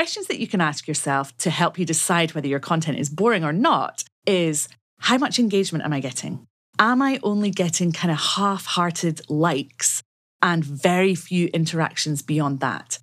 questions 0.00 0.28
that 0.28 0.40
you 0.40 0.48
can 0.48 0.62
ask 0.62 0.88
yourself 0.88 1.36
to 1.36 1.50
help 1.50 1.78
you 1.78 1.84
decide 1.84 2.32
whether 2.32 2.48
your 2.48 2.58
content 2.58 2.98
is 2.98 3.10
boring 3.10 3.44
or 3.44 3.52
not 3.52 4.02
is 4.26 4.66
how 4.98 5.18
much 5.18 5.38
engagement 5.38 5.84
am 5.84 5.92
I 5.92 6.00
getting? 6.00 6.46
Am 6.78 7.02
I 7.02 7.20
only 7.22 7.50
getting 7.50 7.92
kind 7.92 8.10
of 8.10 8.18
half 8.18 8.64
hearted 8.64 9.20
likes 9.28 10.02
and 10.40 10.64
very 10.64 11.14
few 11.14 11.48
interactions 11.48 12.22
beyond 12.22 12.60
that? 12.60 12.98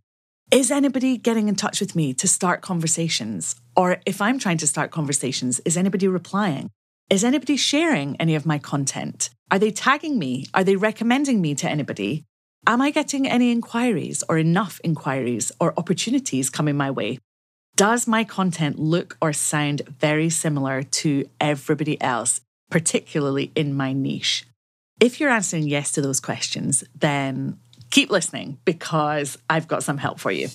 Is 0.50 0.72
anybody 0.72 1.18
getting 1.18 1.48
in 1.48 1.56
touch 1.56 1.80
with 1.82 1.96
me 1.96 2.16
to 2.16 2.28
start 2.28 2.64
conversations? 2.64 3.56
Or 3.76 4.02
if 4.08 4.20
I'm 4.20 4.40
trying 4.40 4.58
to 4.58 4.66
start 4.66 4.90
conversations, 4.90 5.60
is 5.66 5.78
anybody 5.78 6.08
replying? 6.08 6.72
Is 7.12 7.24
anybody 7.24 7.58
sharing 7.58 8.16
any 8.16 8.34
of 8.34 8.48
my 8.48 8.58
content? 8.58 9.30
Are 9.52 9.60
they 9.60 9.70
tagging 9.70 10.18
me? 10.18 10.46
Are 10.56 10.64
they 10.64 10.76
recommending 10.76 11.42
me 11.42 11.54
to 11.62 11.70
anybody? 11.70 12.26
Am 12.70 12.82
I 12.82 12.92
getting 12.92 13.26
any 13.26 13.50
inquiries 13.54 14.26
or 14.28 14.38
enough 14.38 14.82
inquiries 14.84 15.54
or 15.58 15.74
opportunities 15.78 16.50
coming 16.50 16.76
my 16.76 16.92
way? 16.92 17.18
Does 17.78 18.08
my 18.08 18.26
content 18.26 18.78
look 18.78 19.16
or 19.22 19.32
sound 19.32 19.84
very 20.02 20.30
similar 20.30 20.84
to 20.84 21.30
everybody 21.40 22.00
else, 22.02 22.42
particularly 22.70 23.54
in 23.56 23.74
my 23.74 23.94
niche? 23.94 24.46
If 25.00 25.22
you're 25.22 25.30
answering 25.30 25.70
yes 25.70 25.94
to 25.94 26.02
those 26.02 26.20
questions, 26.20 26.84
then 26.94 27.58
keep 27.90 28.10
listening 28.10 28.58
because 28.66 29.38
I've 29.50 29.70
got 29.70 29.82
some 29.82 29.98
help 29.98 30.20
for 30.20 30.32
you. 30.32 30.50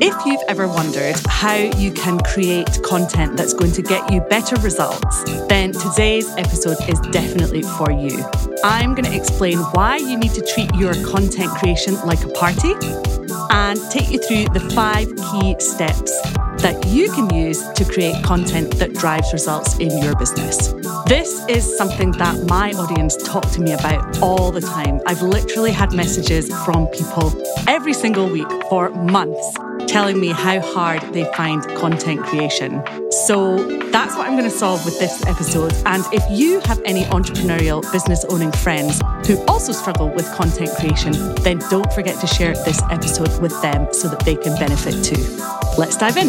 If 0.00 0.24
you've 0.24 0.42
ever 0.46 0.68
wondered 0.68 1.16
how 1.26 1.56
you 1.56 1.90
can 1.90 2.20
create 2.20 2.80
content 2.84 3.36
that's 3.36 3.52
going 3.52 3.72
to 3.72 3.82
get 3.82 4.12
you 4.12 4.20
better 4.20 4.54
results, 4.60 5.24
then 5.48 5.72
today's 5.72 6.28
episode 6.36 6.76
is 6.88 7.00
definitely 7.10 7.62
for 7.62 7.90
you. 7.90 8.24
I'm 8.62 8.94
going 8.94 9.06
to 9.06 9.16
explain 9.16 9.58
why 9.72 9.96
you 9.96 10.16
need 10.16 10.32
to 10.34 10.42
treat 10.54 10.72
your 10.76 10.94
content 11.04 11.50
creation 11.50 11.94
like 12.06 12.22
a 12.22 12.28
party 12.28 12.74
and 13.50 13.80
take 13.90 14.10
you 14.10 14.20
through 14.20 14.54
the 14.54 14.70
five 14.72 15.08
key 15.16 15.56
steps 15.58 16.12
that 16.62 16.80
you 16.86 17.10
can 17.12 17.28
use 17.34 17.60
to 17.70 17.84
create 17.84 18.22
content 18.22 18.78
that 18.78 18.92
drives 18.94 19.32
results 19.32 19.78
in 19.78 19.90
your 20.00 20.14
business. 20.16 20.74
This 21.06 21.44
is 21.48 21.76
something 21.76 22.12
that 22.12 22.44
my 22.46 22.72
audience 22.72 23.16
talk 23.16 23.50
to 23.50 23.60
me 23.60 23.72
about 23.72 24.22
all 24.22 24.52
the 24.52 24.60
time. 24.60 25.00
I've 25.06 25.22
literally 25.22 25.72
had 25.72 25.92
messages 25.92 26.48
from 26.64 26.86
people 26.88 27.32
every 27.66 27.94
single 27.94 28.28
week 28.28 28.48
for 28.68 28.90
months 28.90 29.56
telling 29.88 30.20
me 30.20 30.28
how 30.28 30.60
hard 30.60 31.00
they 31.14 31.24
find 31.32 31.62
content 31.76 32.22
creation. 32.24 32.84
So 33.10 33.56
that's 33.90 34.14
what 34.14 34.26
I'm 34.26 34.34
going 34.36 34.44
to 34.44 34.50
solve 34.50 34.84
with 34.84 34.98
this 34.98 35.24
episode. 35.26 35.72
And 35.86 36.04
if 36.12 36.22
you 36.30 36.60
have 36.60 36.80
any 36.84 37.04
entrepreneurial 37.04 37.80
business 37.90 38.24
owning 38.26 38.52
friends 38.52 39.00
who 39.26 39.42
also 39.46 39.72
struggle 39.72 40.10
with 40.10 40.30
content 40.34 40.70
creation, 40.76 41.12
then 41.36 41.58
don't 41.70 41.90
forget 41.92 42.20
to 42.20 42.26
share 42.26 42.52
this 42.64 42.82
episode 42.90 43.40
with 43.40 43.60
them 43.62 43.88
so 43.92 44.08
that 44.08 44.20
they 44.20 44.36
can 44.36 44.54
benefit 44.58 45.02
too. 45.02 45.22
Let's 45.78 45.96
dive 45.96 46.18
in. 46.18 46.28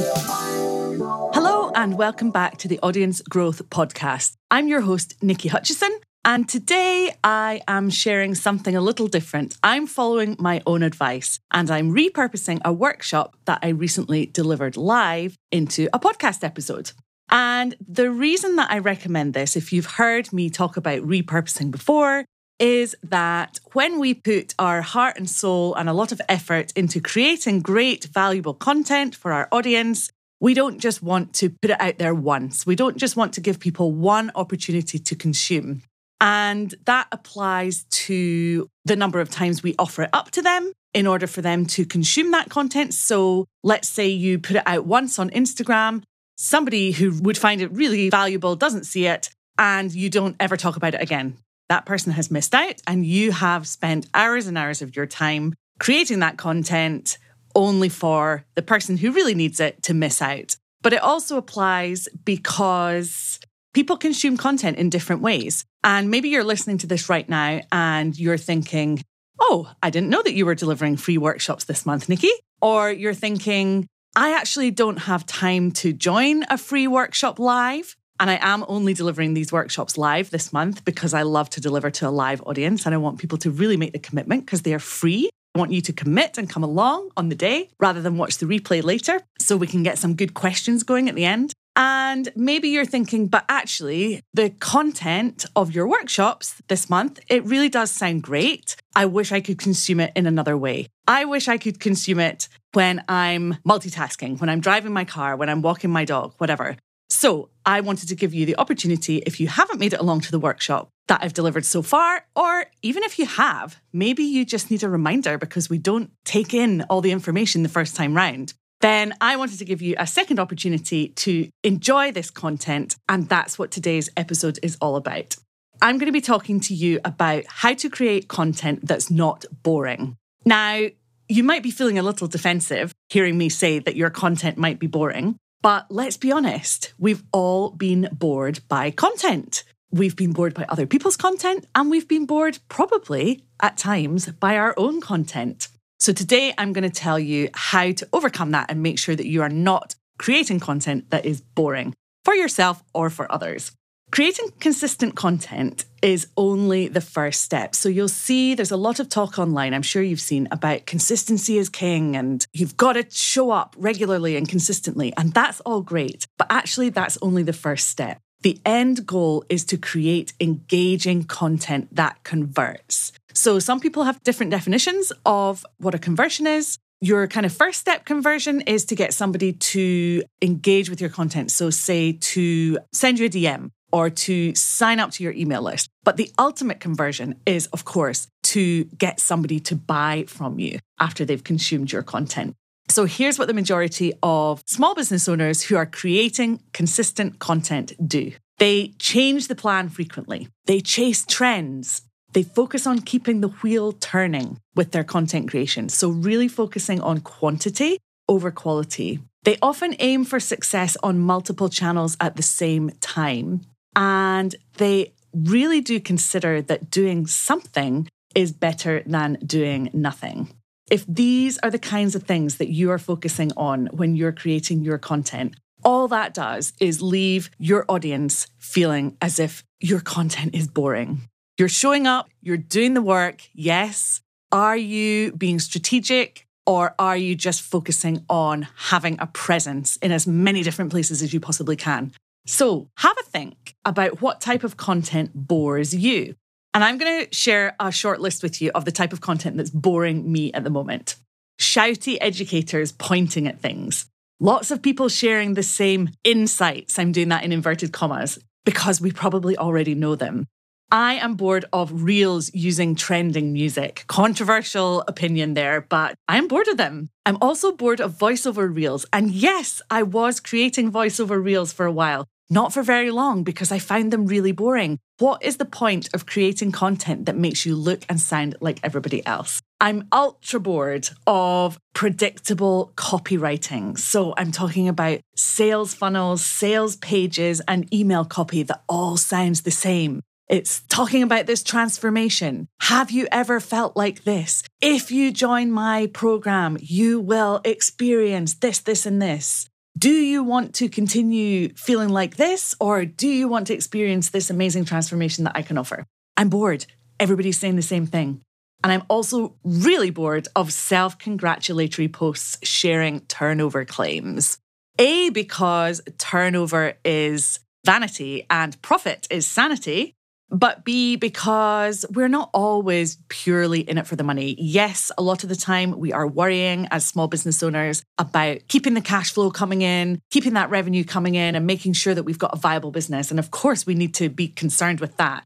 Hello, 1.33 1.71
and 1.75 1.97
welcome 1.97 2.31
back 2.31 2.57
to 2.59 2.67
the 2.67 2.79
Audience 2.81 3.21
Growth 3.21 3.69
Podcast. 3.69 4.35
I'm 4.49 4.67
your 4.67 4.81
host, 4.81 5.19
Niki 5.21 5.49
Hutchison. 5.49 5.91
And 6.25 6.49
today 6.49 7.13
I 7.23 7.61
am 7.67 7.89
sharing 7.89 8.35
something 8.35 8.75
a 8.75 8.81
little 8.81 9.07
different. 9.07 9.55
I'm 9.63 9.87
following 9.87 10.35
my 10.37 10.61
own 10.67 10.83
advice 10.83 11.39
and 11.51 11.71
I'm 11.71 11.93
repurposing 11.93 12.59
a 12.65 12.73
workshop 12.73 13.37
that 13.45 13.59
I 13.63 13.69
recently 13.69 14.25
delivered 14.25 14.75
live 14.75 15.35
into 15.51 15.87
a 15.93 15.99
podcast 15.99 16.43
episode. 16.43 16.91
And 17.31 17.75
the 17.87 18.11
reason 18.11 18.57
that 18.57 18.69
I 18.69 18.79
recommend 18.79 19.33
this, 19.33 19.55
if 19.55 19.71
you've 19.71 19.85
heard 19.85 20.33
me 20.33 20.49
talk 20.49 20.75
about 20.75 21.03
repurposing 21.03 21.71
before, 21.71 22.25
is 22.59 22.95
that 23.03 23.59
when 23.71 23.97
we 23.97 24.13
put 24.13 24.53
our 24.59 24.81
heart 24.81 25.17
and 25.17 25.29
soul 25.29 25.73
and 25.75 25.87
a 25.87 25.93
lot 25.93 26.11
of 26.11 26.21
effort 26.27 26.73
into 26.75 26.99
creating 26.99 27.61
great, 27.61 28.05
valuable 28.05 28.53
content 28.53 29.15
for 29.15 29.31
our 29.31 29.47
audience, 29.53 30.11
we 30.41 30.53
don't 30.53 30.79
just 30.79 31.01
want 31.01 31.33
to 31.35 31.49
put 31.49 31.71
it 31.71 31.79
out 31.79 31.97
there 31.97 32.13
once. 32.13 32.65
We 32.65 32.75
don't 32.75 32.97
just 32.97 33.15
want 33.15 33.33
to 33.33 33.41
give 33.41 33.59
people 33.59 33.93
one 33.93 34.31
opportunity 34.35 34.99
to 34.99 35.15
consume. 35.15 35.83
And 36.21 36.73
that 36.85 37.07
applies 37.11 37.85
to 37.91 38.67
the 38.85 38.95
number 38.95 39.19
of 39.19 39.29
times 39.29 39.63
we 39.63 39.75
offer 39.79 40.03
it 40.03 40.09
up 40.11 40.31
to 40.31 40.41
them 40.41 40.73
in 40.93 41.07
order 41.07 41.27
for 41.27 41.41
them 41.41 41.65
to 41.65 41.85
consume 41.85 42.31
that 42.31 42.49
content. 42.49 42.93
So 42.93 43.45
let's 43.63 43.87
say 43.87 44.07
you 44.07 44.39
put 44.39 44.57
it 44.57 44.63
out 44.65 44.85
once 44.85 45.19
on 45.19 45.29
Instagram, 45.29 46.03
somebody 46.35 46.91
who 46.91 47.11
would 47.21 47.37
find 47.37 47.61
it 47.61 47.71
really 47.71 48.09
valuable 48.09 48.55
doesn't 48.55 48.85
see 48.85 49.05
it, 49.05 49.29
and 49.57 49.93
you 49.93 50.09
don't 50.09 50.35
ever 50.39 50.57
talk 50.57 50.75
about 50.75 50.95
it 50.95 51.01
again. 51.01 51.37
That 51.69 51.85
person 51.85 52.11
has 52.13 52.31
missed 52.31 52.55
out, 52.55 52.81
and 52.87 53.05
you 53.05 53.31
have 53.31 53.67
spent 53.67 54.07
hours 54.13 54.47
and 54.47 54.57
hours 54.57 54.81
of 54.81 54.95
your 54.95 55.05
time 55.05 55.53
creating 55.79 56.19
that 56.19 56.37
content 56.37 57.17
only 57.55 57.89
for 57.89 58.45
the 58.55 58.61
person 58.61 58.97
who 58.97 59.11
really 59.11 59.35
needs 59.35 59.59
it 59.59 59.83
to 59.83 59.93
miss 59.93 60.21
out. 60.21 60.55
But 60.81 60.93
it 60.93 61.01
also 61.01 61.37
applies 61.37 62.07
because 62.23 63.39
people 63.73 63.97
consume 63.97 64.37
content 64.37 64.77
in 64.77 64.89
different 64.89 65.21
ways. 65.21 65.65
And 65.83 66.09
maybe 66.09 66.29
you're 66.29 66.43
listening 66.43 66.77
to 66.79 66.87
this 66.87 67.09
right 67.09 67.27
now 67.27 67.61
and 67.71 68.17
you're 68.17 68.37
thinking, 68.37 69.01
oh, 69.39 69.71
I 69.81 69.89
didn't 69.89 70.09
know 70.09 70.21
that 70.23 70.33
you 70.33 70.45
were 70.45 70.55
delivering 70.55 70.97
free 70.97 71.17
workshops 71.17 71.65
this 71.65 71.85
month, 71.85 72.07
Niki. 72.07 72.29
Or 72.61 72.91
you're 72.91 73.13
thinking, 73.13 73.87
I 74.15 74.33
actually 74.33 74.71
don't 74.71 74.97
have 74.97 75.25
time 75.25 75.71
to 75.73 75.93
join 75.93 76.43
a 76.49 76.57
free 76.57 76.87
workshop 76.87 77.39
live. 77.39 77.95
And 78.19 78.29
I 78.29 78.37
am 78.41 78.65
only 78.67 78.93
delivering 78.93 79.33
these 79.33 79.51
workshops 79.51 79.97
live 79.97 80.29
this 80.29 80.51
month 80.51 80.83
because 80.83 81.13
I 81.13 81.21
love 81.21 81.49
to 81.51 81.61
deliver 81.61 81.89
to 81.89 82.07
a 82.07 82.11
live 82.11 82.41
audience 82.45 82.85
and 82.85 82.93
I 82.93 82.97
want 82.97 83.17
people 83.17 83.37
to 83.39 83.51
really 83.51 83.77
make 83.77 83.93
the 83.93 83.99
commitment 83.99 84.45
because 84.45 84.63
they 84.63 84.73
are 84.73 84.79
free. 84.79 85.29
I 85.55 85.59
want 85.59 85.71
you 85.71 85.81
to 85.81 85.93
commit 85.93 86.37
and 86.37 86.49
come 86.49 86.63
along 86.63 87.11
on 87.15 87.29
the 87.29 87.35
day 87.35 87.69
rather 87.79 88.01
than 88.01 88.17
watch 88.17 88.37
the 88.37 88.45
replay 88.45 88.83
later 88.83 89.21
so 89.39 89.55
we 89.55 89.67
can 89.67 89.83
get 89.83 89.97
some 89.97 90.15
good 90.15 90.33
questions 90.33 90.83
going 90.83 91.07
at 91.07 91.15
the 91.15 91.25
end. 91.25 91.53
And 91.81 92.27
maybe 92.35 92.67
you're 92.67 92.83
thinking, 92.83 93.27
but 93.27 93.45
actually, 93.47 94.21
the 94.33 94.49
content 94.49 95.45
of 95.55 95.73
your 95.73 95.87
workshops 95.87 96.61
this 96.67 96.89
month, 96.89 97.21
it 97.29 97.45
really 97.45 97.69
does 97.69 97.89
sound 97.89 98.21
great. 98.21 98.75
I 98.97 99.05
wish 99.05 99.31
I 99.31 99.39
could 99.39 99.57
consume 99.57 100.01
it 100.01 100.11
in 100.13 100.27
another 100.27 100.57
way. 100.57 100.87
I 101.07 101.23
wish 101.23 101.47
I 101.47 101.57
could 101.57 101.79
consume 101.79 102.19
it 102.19 102.49
when 102.73 103.01
I'm 103.07 103.55
multitasking, 103.65 104.41
when 104.41 104.49
I'm 104.49 104.59
driving 104.59 104.91
my 104.91 105.05
car, 105.05 105.37
when 105.37 105.47
I'm 105.47 105.61
walking 105.61 105.89
my 105.89 106.03
dog, 106.03 106.33
whatever. 106.37 106.75
So 107.09 107.49
I 107.65 107.79
wanted 107.79 108.09
to 108.09 108.15
give 108.15 108.33
you 108.33 108.45
the 108.45 108.57
opportunity, 108.57 109.19
if 109.19 109.39
you 109.39 109.47
haven't 109.47 109.79
made 109.79 109.93
it 109.93 110.01
along 110.01 110.19
to 110.21 110.31
the 110.31 110.39
workshop 110.39 110.89
that 111.07 111.23
I've 111.23 111.33
delivered 111.33 111.65
so 111.65 111.81
far, 111.81 112.25
or 112.35 112.65
even 112.81 113.03
if 113.03 113.17
you 113.17 113.25
have, 113.25 113.79
maybe 113.93 114.23
you 114.23 114.43
just 114.43 114.69
need 114.69 114.83
a 114.83 114.89
reminder 114.89 115.37
because 115.37 115.69
we 115.69 115.77
don't 115.77 116.11
take 116.25 116.53
in 116.53 116.81
all 116.89 116.99
the 116.99 117.13
information 117.13 117.63
the 117.63 117.69
first 117.69 117.95
time 117.95 118.17
round 118.17 118.53
then 118.81 119.13
I 119.19 119.35
wanted 119.35 119.59
to 119.59 119.65
give 119.65 119.81
you 119.81 119.95
a 119.97 120.07
second 120.07 120.39
opportunity 120.39 121.09
to 121.09 121.49
enjoy 121.63 122.11
this 122.11 122.29
content. 122.29 122.95
And 123.07 123.27
that's 123.27 123.59
what 123.59 123.71
today's 123.71 124.09
episode 124.15 124.59
is 124.63 124.77
all 124.81 124.95
about. 124.95 125.35
I'm 125.81 125.97
going 125.97 126.07
to 126.07 126.13
be 126.13 126.21
talking 126.21 126.59
to 126.61 126.73
you 126.73 126.99
about 127.05 127.45
how 127.47 127.73
to 127.73 127.89
create 127.89 128.27
content 128.27 128.85
that's 128.85 129.09
not 129.09 129.45
boring. 129.63 130.17
Now, 130.45 130.87
you 131.29 131.43
might 131.43 131.63
be 131.63 131.71
feeling 131.71 131.99
a 131.99 132.03
little 132.03 132.27
defensive 132.27 132.93
hearing 133.09 133.37
me 133.37 133.49
say 133.49 133.79
that 133.79 133.95
your 133.95 134.09
content 134.09 134.57
might 134.57 134.79
be 134.79 134.87
boring, 134.87 135.37
but 135.61 135.85
let's 135.89 136.17
be 136.17 136.31
honest, 136.31 136.93
we've 136.97 137.23
all 137.31 137.69
been 137.71 138.09
bored 138.11 138.59
by 138.67 138.91
content. 138.91 139.63
We've 139.91 140.15
been 140.15 140.33
bored 140.33 140.53
by 140.53 140.65
other 140.69 140.85
people's 140.85 141.17
content, 141.17 141.65
and 141.73 141.89
we've 141.89 142.07
been 142.07 142.25
bored 142.25 142.59
probably 142.67 143.43
at 143.61 143.77
times 143.77 144.27
by 144.27 144.55
our 144.57 144.73
own 144.77 145.01
content. 145.01 145.67
So 145.99 146.13
today 146.13 146.53
I'm 146.57 146.71
going 146.71 146.89
to 146.89 146.89
tell 146.89 147.19
you 147.19 147.49
how 147.53 147.91
to 147.91 148.07
overcome 148.13 148.51
that 148.51 148.71
and 148.71 148.81
make 148.81 148.97
sure 148.97 149.17
that 149.17 149.27
you 149.27 149.41
are 149.41 149.49
not 149.49 149.95
creating 150.17 150.61
content 150.61 151.09
that 151.09 151.25
is 151.25 151.41
boring 151.41 151.93
for 152.23 152.33
yourself 152.33 152.81
or 152.93 153.09
for 153.09 153.29
others. 153.29 153.73
Creating 154.09 154.47
consistent 154.61 155.15
content 155.15 155.83
is 156.01 156.27
only 156.37 156.87
the 156.87 157.01
first 157.01 157.41
step. 157.41 157.75
So 157.75 157.89
you'll 157.89 158.07
see 158.07 158.55
there's 158.55 158.71
a 158.71 158.77
lot 158.77 158.99
of 158.99 159.09
talk 159.09 159.37
online, 159.37 159.73
I'm 159.73 159.81
sure 159.81 160.01
you've 160.01 160.21
seen, 160.21 160.47
about 160.51 160.85
consistency 160.85 161.57
is 161.57 161.67
king 161.67 162.15
and 162.15 162.47
you've 162.53 162.77
got 162.77 162.93
to 162.93 163.05
show 163.11 163.51
up 163.51 163.75
regularly 163.77 164.37
and 164.37 164.47
consistently. 164.47 165.13
And 165.17 165.33
that's 165.33 165.59
all 165.61 165.81
great. 165.81 166.25
But 166.37 166.47
actually, 166.49 166.89
that's 166.89 167.17
only 167.21 167.43
the 167.43 167.53
first 167.53 167.89
step. 167.89 168.19
The 168.41 168.57
end 168.65 169.05
goal 169.05 169.43
is 169.49 169.65
to 169.65 169.77
create 169.77 170.31
engaging 170.39 171.25
content 171.25 171.93
that 171.93 172.23
converts. 172.23 173.11
So, 173.33 173.59
some 173.59 173.79
people 173.79 174.03
have 174.03 174.21
different 174.23 174.51
definitions 174.51 175.11
of 175.25 175.65
what 175.77 175.95
a 175.95 175.99
conversion 175.99 176.47
is. 176.47 176.77
Your 177.01 177.27
kind 177.27 177.45
of 177.45 177.53
first 177.53 177.79
step 177.79 178.05
conversion 178.05 178.61
is 178.61 178.85
to 178.85 178.95
get 178.95 179.13
somebody 179.13 179.53
to 179.53 180.23
engage 180.41 180.89
with 180.89 180.99
your 180.99 181.09
content. 181.09 181.51
So, 181.51 181.69
say 181.69 182.13
to 182.13 182.79
send 182.91 183.19
you 183.19 183.27
a 183.27 183.29
DM 183.29 183.69
or 183.91 184.09
to 184.09 184.53
sign 184.55 184.99
up 184.99 185.11
to 185.11 185.23
your 185.23 185.33
email 185.33 185.61
list. 185.61 185.89
But 186.03 186.17
the 186.17 186.31
ultimate 186.37 186.79
conversion 186.79 187.35
is, 187.45 187.67
of 187.67 187.85
course, 187.85 188.27
to 188.43 188.83
get 188.85 189.19
somebody 189.19 189.59
to 189.61 189.75
buy 189.75 190.25
from 190.27 190.59
you 190.59 190.79
after 190.99 191.25
they've 191.25 191.43
consumed 191.43 191.91
your 191.91 192.03
content. 192.03 192.55
So 192.89 193.05
here's 193.05 193.37
what 193.37 193.47
the 193.47 193.53
majority 193.53 194.13
of 194.23 194.63
small 194.65 194.95
business 194.95 195.27
owners 195.29 195.61
who 195.61 195.75
are 195.75 195.85
creating 195.85 196.61
consistent 196.73 197.37
content 197.39 197.93
do. 198.05 198.31
They 198.57 198.93
change 198.99 199.47
the 199.47 199.55
plan 199.55 199.89
frequently. 199.89 200.49
They 200.65 200.81
chase 200.81 201.25
trends. 201.25 202.01
They 202.33 202.43
focus 202.43 202.85
on 202.85 203.01
keeping 203.01 203.41
the 203.41 203.49
wheel 203.49 203.93
turning 203.93 204.59
with 204.75 204.91
their 204.91 205.03
content 205.03 205.49
creation. 205.49 205.89
So, 205.89 206.09
really 206.09 206.47
focusing 206.47 207.01
on 207.01 207.21
quantity 207.21 207.97
over 208.27 208.51
quality. 208.51 209.19
They 209.43 209.57
often 209.61 209.95
aim 209.99 210.25
for 210.25 210.39
success 210.39 210.95
on 211.01 211.19
multiple 211.19 211.69
channels 211.69 212.17
at 212.19 212.35
the 212.35 212.43
same 212.43 212.91
time. 212.99 213.61
And 213.95 214.55
they 214.77 215.13
really 215.33 215.81
do 215.81 215.99
consider 215.99 216.61
that 216.61 216.91
doing 216.91 217.25
something 217.25 218.07
is 218.35 218.51
better 218.51 219.03
than 219.05 219.37
doing 219.45 219.89
nothing. 219.93 220.49
If 220.91 221.05
these 221.07 221.57
are 221.59 221.69
the 221.69 221.79
kinds 221.79 222.15
of 222.15 222.23
things 222.23 222.57
that 222.57 222.69
you 222.69 222.89
are 222.91 222.97
focusing 222.97 223.51
on 223.55 223.87
when 223.87 224.15
you're 224.15 224.31
creating 224.31 224.83
your 224.83 224.97
content, 224.97 225.55
all 225.83 226.07
that 226.09 226.33
does 226.33 226.73
is 226.79 227.01
leave 227.01 227.49
your 227.57 227.85
audience 227.87 228.47
feeling 228.57 229.15
as 229.21 229.39
if 229.39 229.63
your 229.79 230.01
content 230.01 230.55
is 230.55 230.67
boring. 230.67 231.28
You're 231.59 231.67
showing 231.67 232.07
up, 232.07 232.29
you're 232.41 232.55
doing 232.55 232.93
the 232.93 233.01
work, 233.01 233.41
yes. 233.53 234.21
Are 234.49 234.77
you 234.77 235.33
being 235.33 235.59
strategic 235.59 236.47
or 236.65 236.95
are 236.97 237.17
you 237.17 237.35
just 237.35 237.61
focusing 237.61 238.23
on 238.29 238.65
having 238.77 239.17
a 239.19 239.27
presence 239.27 239.97
in 239.97 240.13
as 240.13 240.25
many 240.25 240.63
different 240.63 240.89
places 240.89 241.21
as 241.21 241.33
you 241.33 241.41
possibly 241.41 241.75
can? 241.75 242.13
So, 242.47 242.87
have 242.99 243.17
a 243.19 243.23
think 243.23 243.75
about 243.83 244.21
what 244.21 244.39
type 244.39 244.63
of 244.63 244.77
content 244.77 245.31
bores 245.35 245.93
you. 245.93 246.35
And 246.73 246.81
I'm 246.81 246.97
going 246.97 247.25
to 247.25 247.35
share 247.35 247.75
a 247.77 247.91
short 247.91 248.21
list 248.21 248.41
with 248.41 248.61
you 248.61 248.71
of 248.73 248.85
the 248.85 248.91
type 248.93 249.11
of 249.11 249.19
content 249.19 249.57
that's 249.57 249.69
boring 249.69 250.31
me 250.31 250.53
at 250.53 250.63
the 250.63 250.69
moment. 250.69 251.17
Shouty 251.59 252.19
educators 252.21 252.93
pointing 252.93 253.47
at 253.47 253.59
things. 253.59 254.05
Lots 254.39 254.71
of 254.71 254.81
people 254.81 255.09
sharing 255.09 255.55
the 255.55 255.63
same 255.63 256.11
insights. 256.23 256.97
I'm 256.97 257.11
doing 257.11 257.27
that 257.29 257.43
in 257.43 257.51
inverted 257.51 257.91
commas 257.91 258.39
because 258.63 259.01
we 259.01 259.11
probably 259.11 259.57
already 259.57 259.93
know 259.93 260.15
them. 260.15 260.47
I 260.91 261.15
am 261.15 261.35
bored 261.35 261.65
of 261.71 262.03
reels 262.03 262.49
using 262.51 262.95
trending 262.95 263.53
music. 263.53 264.05
Controversial 264.07 265.01
opinion 265.07 265.53
there, 265.53 265.81
but 265.81 266.15
I 266.27 266.37
am 266.37 266.47
bored 266.47 266.67
of 266.67 266.77
them. 266.77 267.09
I'm 267.27 267.37
also 267.41 267.71
bored 267.71 268.01
of 268.01 268.17
voiceover 268.17 268.75
reels. 268.75 269.05
And 269.13 269.29
yes, 269.29 269.83
I 269.91 270.01
was 270.01 270.39
creating 270.39 270.91
voiceover 270.91 271.43
reels 271.43 271.71
for 271.71 271.85
a 271.85 271.91
while, 271.91 272.25
not 272.49 272.73
for 272.73 272.81
very 272.81 273.11
long 273.11 273.43
because 273.43 273.71
I 273.71 273.77
found 273.77 274.11
them 274.11 274.25
really 274.25 274.51
boring. 274.51 274.97
What 275.19 275.43
is 275.43 275.57
the 275.57 275.65
point 275.65 276.09
of 276.15 276.25
creating 276.25 276.71
content 276.71 277.27
that 277.27 277.37
makes 277.37 277.67
you 277.67 277.75
look 277.75 278.01
and 278.09 278.19
sound 278.19 278.55
like 278.59 278.79
everybody 278.81 279.23
else? 279.27 279.61
I'm 279.79 280.07
ultra 280.11 280.59
bored 280.59 281.07
of 281.27 281.77
predictable 281.93 282.93
copywriting. 282.95 283.99
So 283.99 284.33
I'm 284.37 284.51
talking 284.51 284.87
about 284.87 285.19
sales 285.35 285.93
funnels, 285.93 286.43
sales 286.43 286.95
pages, 286.95 287.61
and 287.67 287.93
email 287.93 288.25
copy 288.25 288.63
that 288.63 288.81
all 288.89 289.17
sounds 289.17 289.61
the 289.61 289.71
same. 289.71 290.21
It's 290.49 290.81
talking 290.89 291.21
about 291.21 291.45
this 291.45 291.61
transformation. 291.61 292.67
Have 292.81 293.11
you 293.11 293.27
ever 293.31 293.59
felt 293.59 293.95
like 293.95 294.23
this? 294.23 294.63
If 294.81 295.11
you 295.11 295.31
join 295.31 295.71
my 295.71 296.07
program, 296.07 296.75
you 296.81 297.19
will 297.19 297.61
experience 297.63 298.55
this, 298.55 298.79
this, 298.79 299.05
and 299.05 299.21
this. 299.21 299.69
Do 299.95 300.09
you 300.09 300.43
want 300.43 300.73
to 300.75 300.89
continue 300.89 301.69
feeling 301.75 302.09
like 302.09 302.37
this, 302.37 302.73
or 302.79 303.05
do 303.05 303.27
you 303.27 303.47
want 303.47 303.67
to 303.67 303.75
experience 303.75 304.31
this 304.31 304.49
amazing 304.49 304.85
transformation 304.85 305.43
that 305.43 305.55
I 305.55 305.61
can 305.61 305.77
offer? 305.77 306.03
I'm 306.35 306.49
bored. 306.49 306.87
Everybody's 307.19 307.59
saying 307.59 307.75
the 307.75 307.83
same 307.83 308.07
thing. 308.07 308.41
And 308.83 308.91
I'm 308.91 309.03
also 309.07 309.55
really 309.63 310.09
bored 310.09 310.47
of 310.55 310.73
self 310.73 311.19
congratulatory 311.19 312.07
posts 312.07 312.57
sharing 312.63 313.19
turnover 313.21 313.85
claims. 313.85 314.57
A, 314.97 315.29
because 315.29 316.01
turnover 316.17 316.93
is 317.05 317.59
vanity 317.85 318.47
and 318.49 318.81
profit 318.81 319.27
is 319.29 319.45
sanity 319.45 320.15
but 320.51 320.83
B, 320.83 321.15
because 321.15 322.05
we're 322.11 322.27
not 322.27 322.49
always 322.53 323.17
purely 323.27 323.81
in 323.81 323.97
it 323.97 324.07
for 324.07 324.15
the 324.15 324.23
money. 324.23 324.55
Yes, 324.57 325.11
a 325.17 325.21
lot 325.21 325.43
of 325.43 325.49
the 325.49 325.55
time 325.55 325.99
we 325.99 326.11
are 326.11 326.27
worrying 326.27 326.87
as 326.91 327.05
small 327.05 327.27
business 327.27 327.61
owners 327.61 328.03
about 328.17 328.59
keeping 328.67 328.93
the 328.93 329.01
cash 329.01 329.31
flow 329.31 329.51
coming 329.51 329.81
in, 329.81 330.19
keeping 330.31 330.53
that 330.53 330.69
revenue 330.69 331.03
coming 331.03 331.35
in, 331.35 331.55
and 331.55 331.67
making 331.67 331.93
sure 331.93 332.15
that 332.15 332.23
we've 332.23 332.39
got 332.39 332.53
a 332.53 332.59
viable 332.59 332.91
business. 332.91 333.29
And 333.29 333.39
of 333.39 333.51
course, 333.51 333.85
we 333.85 333.95
need 333.95 334.13
to 334.15 334.29
be 334.29 334.47
concerned 334.47 334.99
with 334.99 335.15
that. 335.17 335.43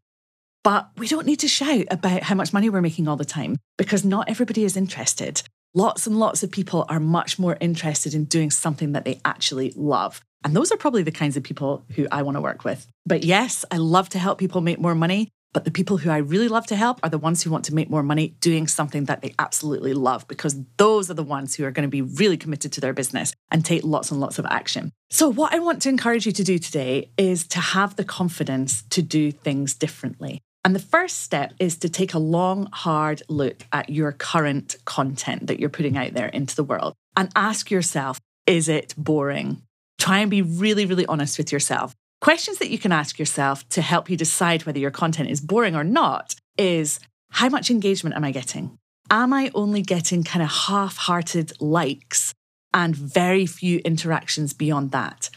But 0.63 0.89
we 0.97 1.07
don't 1.07 1.25
need 1.25 1.39
to 1.41 1.47
shout 1.49 1.85
about 1.91 2.23
how 2.23 2.35
much 2.35 2.53
money 2.53 2.69
we're 2.69 2.81
making 2.81 3.07
all 3.07 3.17
the 3.17 3.25
time 3.25 3.57
because 3.77 4.05
not 4.05 4.29
everybody 4.29 4.63
is 4.63 4.77
interested. 4.77 5.41
Lots 5.73 6.07
and 6.07 6.17
lots 6.19 6.43
of 6.43 6.51
people 6.51 6.85
are 6.87 6.99
much 6.99 7.37
more 7.37 7.57
interested 7.59 8.13
in 8.13 8.25
doing 8.25 8.49
something 8.49 8.93
that 8.93 9.03
they 9.03 9.19
actually 9.25 9.73
love. 9.75 10.21
And 10.43 10.55
those 10.55 10.71
are 10.71 10.77
probably 10.77 11.03
the 11.03 11.11
kinds 11.11 11.37
of 11.37 11.43
people 11.43 11.83
who 11.95 12.07
I 12.11 12.21
want 12.21 12.35
to 12.35 12.41
work 12.41 12.63
with. 12.63 12.87
But 13.05 13.23
yes, 13.23 13.65
I 13.71 13.77
love 13.77 14.09
to 14.09 14.19
help 14.19 14.39
people 14.39 14.61
make 14.61 14.79
more 14.79 14.95
money. 14.95 15.29
But 15.53 15.65
the 15.65 15.71
people 15.71 15.97
who 15.97 16.09
I 16.09 16.17
really 16.17 16.47
love 16.47 16.65
to 16.67 16.75
help 16.75 16.99
are 17.03 17.09
the 17.09 17.19
ones 17.19 17.43
who 17.43 17.51
want 17.51 17.65
to 17.65 17.75
make 17.75 17.89
more 17.89 18.01
money 18.01 18.29
doing 18.39 18.67
something 18.67 19.05
that 19.05 19.21
they 19.21 19.35
absolutely 19.37 19.93
love, 19.93 20.27
because 20.27 20.55
those 20.77 21.11
are 21.11 21.13
the 21.13 21.23
ones 21.23 21.53
who 21.53 21.63
are 21.63 21.71
going 21.71 21.87
to 21.87 21.91
be 21.91 22.01
really 22.01 22.37
committed 22.37 22.73
to 22.73 22.81
their 22.81 22.91
business 22.91 23.33
and 23.51 23.63
take 23.63 23.83
lots 23.83 24.09
and 24.09 24.19
lots 24.19 24.39
of 24.39 24.47
action. 24.47 24.91
So, 25.11 25.29
what 25.29 25.53
I 25.53 25.59
want 25.59 25.83
to 25.83 25.89
encourage 25.89 26.25
you 26.25 26.31
to 26.31 26.43
do 26.43 26.57
today 26.57 27.11
is 27.17 27.45
to 27.49 27.59
have 27.59 27.95
the 27.95 28.03
confidence 28.03 28.81
to 28.89 29.03
do 29.03 29.31
things 29.31 29.75
differently. 29.75 30.41
And 30.65 30.73
the 30.73 30.79
first 30.79 31.19
step 31.19 31.53
is 31.59 31.77
to 31.77 31.89
take 31.89 32.13
a 32.13 32.19
long, 32.19 32.69
hard 32.71 33.21
look 33.27 33.63
at 33.71 33.89
your 33.89 34.11
current 34.11 34.77
content 34.85 35.47
that 35.47 35.59
you're 35.59 35.69
putting 35.69 35.97
out 35.97 36.13
there 36.13 36.29
into 36.29 36.55
the 36.55 36.63
world 36.63 36.93
and 37.15 37.29
ask 37.35 37.69
yourself, 37.69 38.19
is 38.47 38.69
it 38.69 38.95
boring? 38.97 39.61
Try 40.03 40.19
and 40.19 40.29
be 40.29 40.41
really, 40.41 40.85
really 40.85 41.05
honest 41.05 41.37
with 41.37 41.53
yourself. 41.53 41.95
Questions 42.19 42.57
that 42.57 42.69
you 42.69 42.77
can 42.77 42.91
ask 42.91 43.17
yourself 43.17 43.65
to 43.69 43.81
help 43.81 44.09
you 44.09 44.17
decide 44.17 44.65
whether 44.65 44.77
your 44.77 44.91
content 44.91 45.29
is 45.29 45.39
boring 45.39 45.77
or 45.77 45.85
not 45.85 46.35
is 46.57 46.99
how 47.31 47.47
much 47.47 47.71
engagement 47.71 48.13
am 48.13 48.25
I 48.25 48.31
getting? 48.31 48.77
Am 49.09 49.31
I 49.31 49.49
only 49.55 49.81
getting 49.81 50.25
kind 50.25 50.43
of 50.43 50.49
half 50.49 50.97
hearted 50.97 51.53
likes 51.61 52.33
and 52.73 52.93
very 52.93 53.45
few 53.45 53.79
interactions 53.85 54.51
beyond 54.51 54.91
that? 54.91 55.29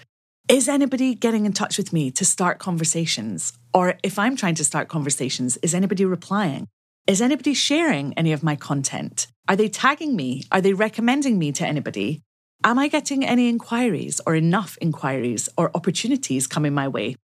Is 0.49 0.69
anybody 0.69 1.15
getting 1.15 1.47
in 1.47 1.53
touch 1.53 1.79
with 1.79 1.93
me 1.93 2.11
to 2.11 2.25
start 2.25 2.59
conversations? 2.59 3.53
Or 3.73 4.01
if 4.03 4.19
I'm 4.19 4.35
trying 4.35 4.57
to 4.57 4.65
start 4.65 4.89
conversations, 4.89 5.59
is 5.59 5.77
anybody 5.77 6.05
replying? 6.05 6.67
Is 7.07 7.23
anybody 7.23 7.55
sharing 7.55 8.15
any 8.15 8.33
of 8.33 8.43
my 8.43 8.57
content? 8.57 9.29
Are 9.49 9.55
they 9.55 9.69
tagging 9.69 10.17
me? 10.17 10.43
Are 10.51 10.61
they 10.61 10.73
recommending 10.73 11.39
me 11.39 11.53
to 11.53 11.65
anybody? 11.65 12.23
Am 12.65 12.79
I 12.79 12.89
getting 12.89 13.25
any 13.25 13.49
inquiries 13.49 14.21
or 14.27 14.35
enough 14.35 14.77
inquiries 14.81 15.49
or 15.57 15.71
opportunities 15.75 16.47
coming 16.47 16.75
my 16.75 16.89
way? 16.89 17.17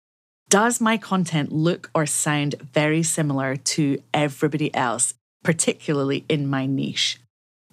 Does 0.49 0.81
my 0.81 0.99
content 0.99 1.51
look 1.51 1.91
or 1.95 2.07
sound 2.07 2.55
very 2.75 3.03
similar 3.03 3.57
to 3.57 4.01
everybody 4.13 4.73
else, 4.75 5.15
particularly 5.43 6.25
in 6.29 6.47
my 6.47 6.67
niche? 6.67 7.19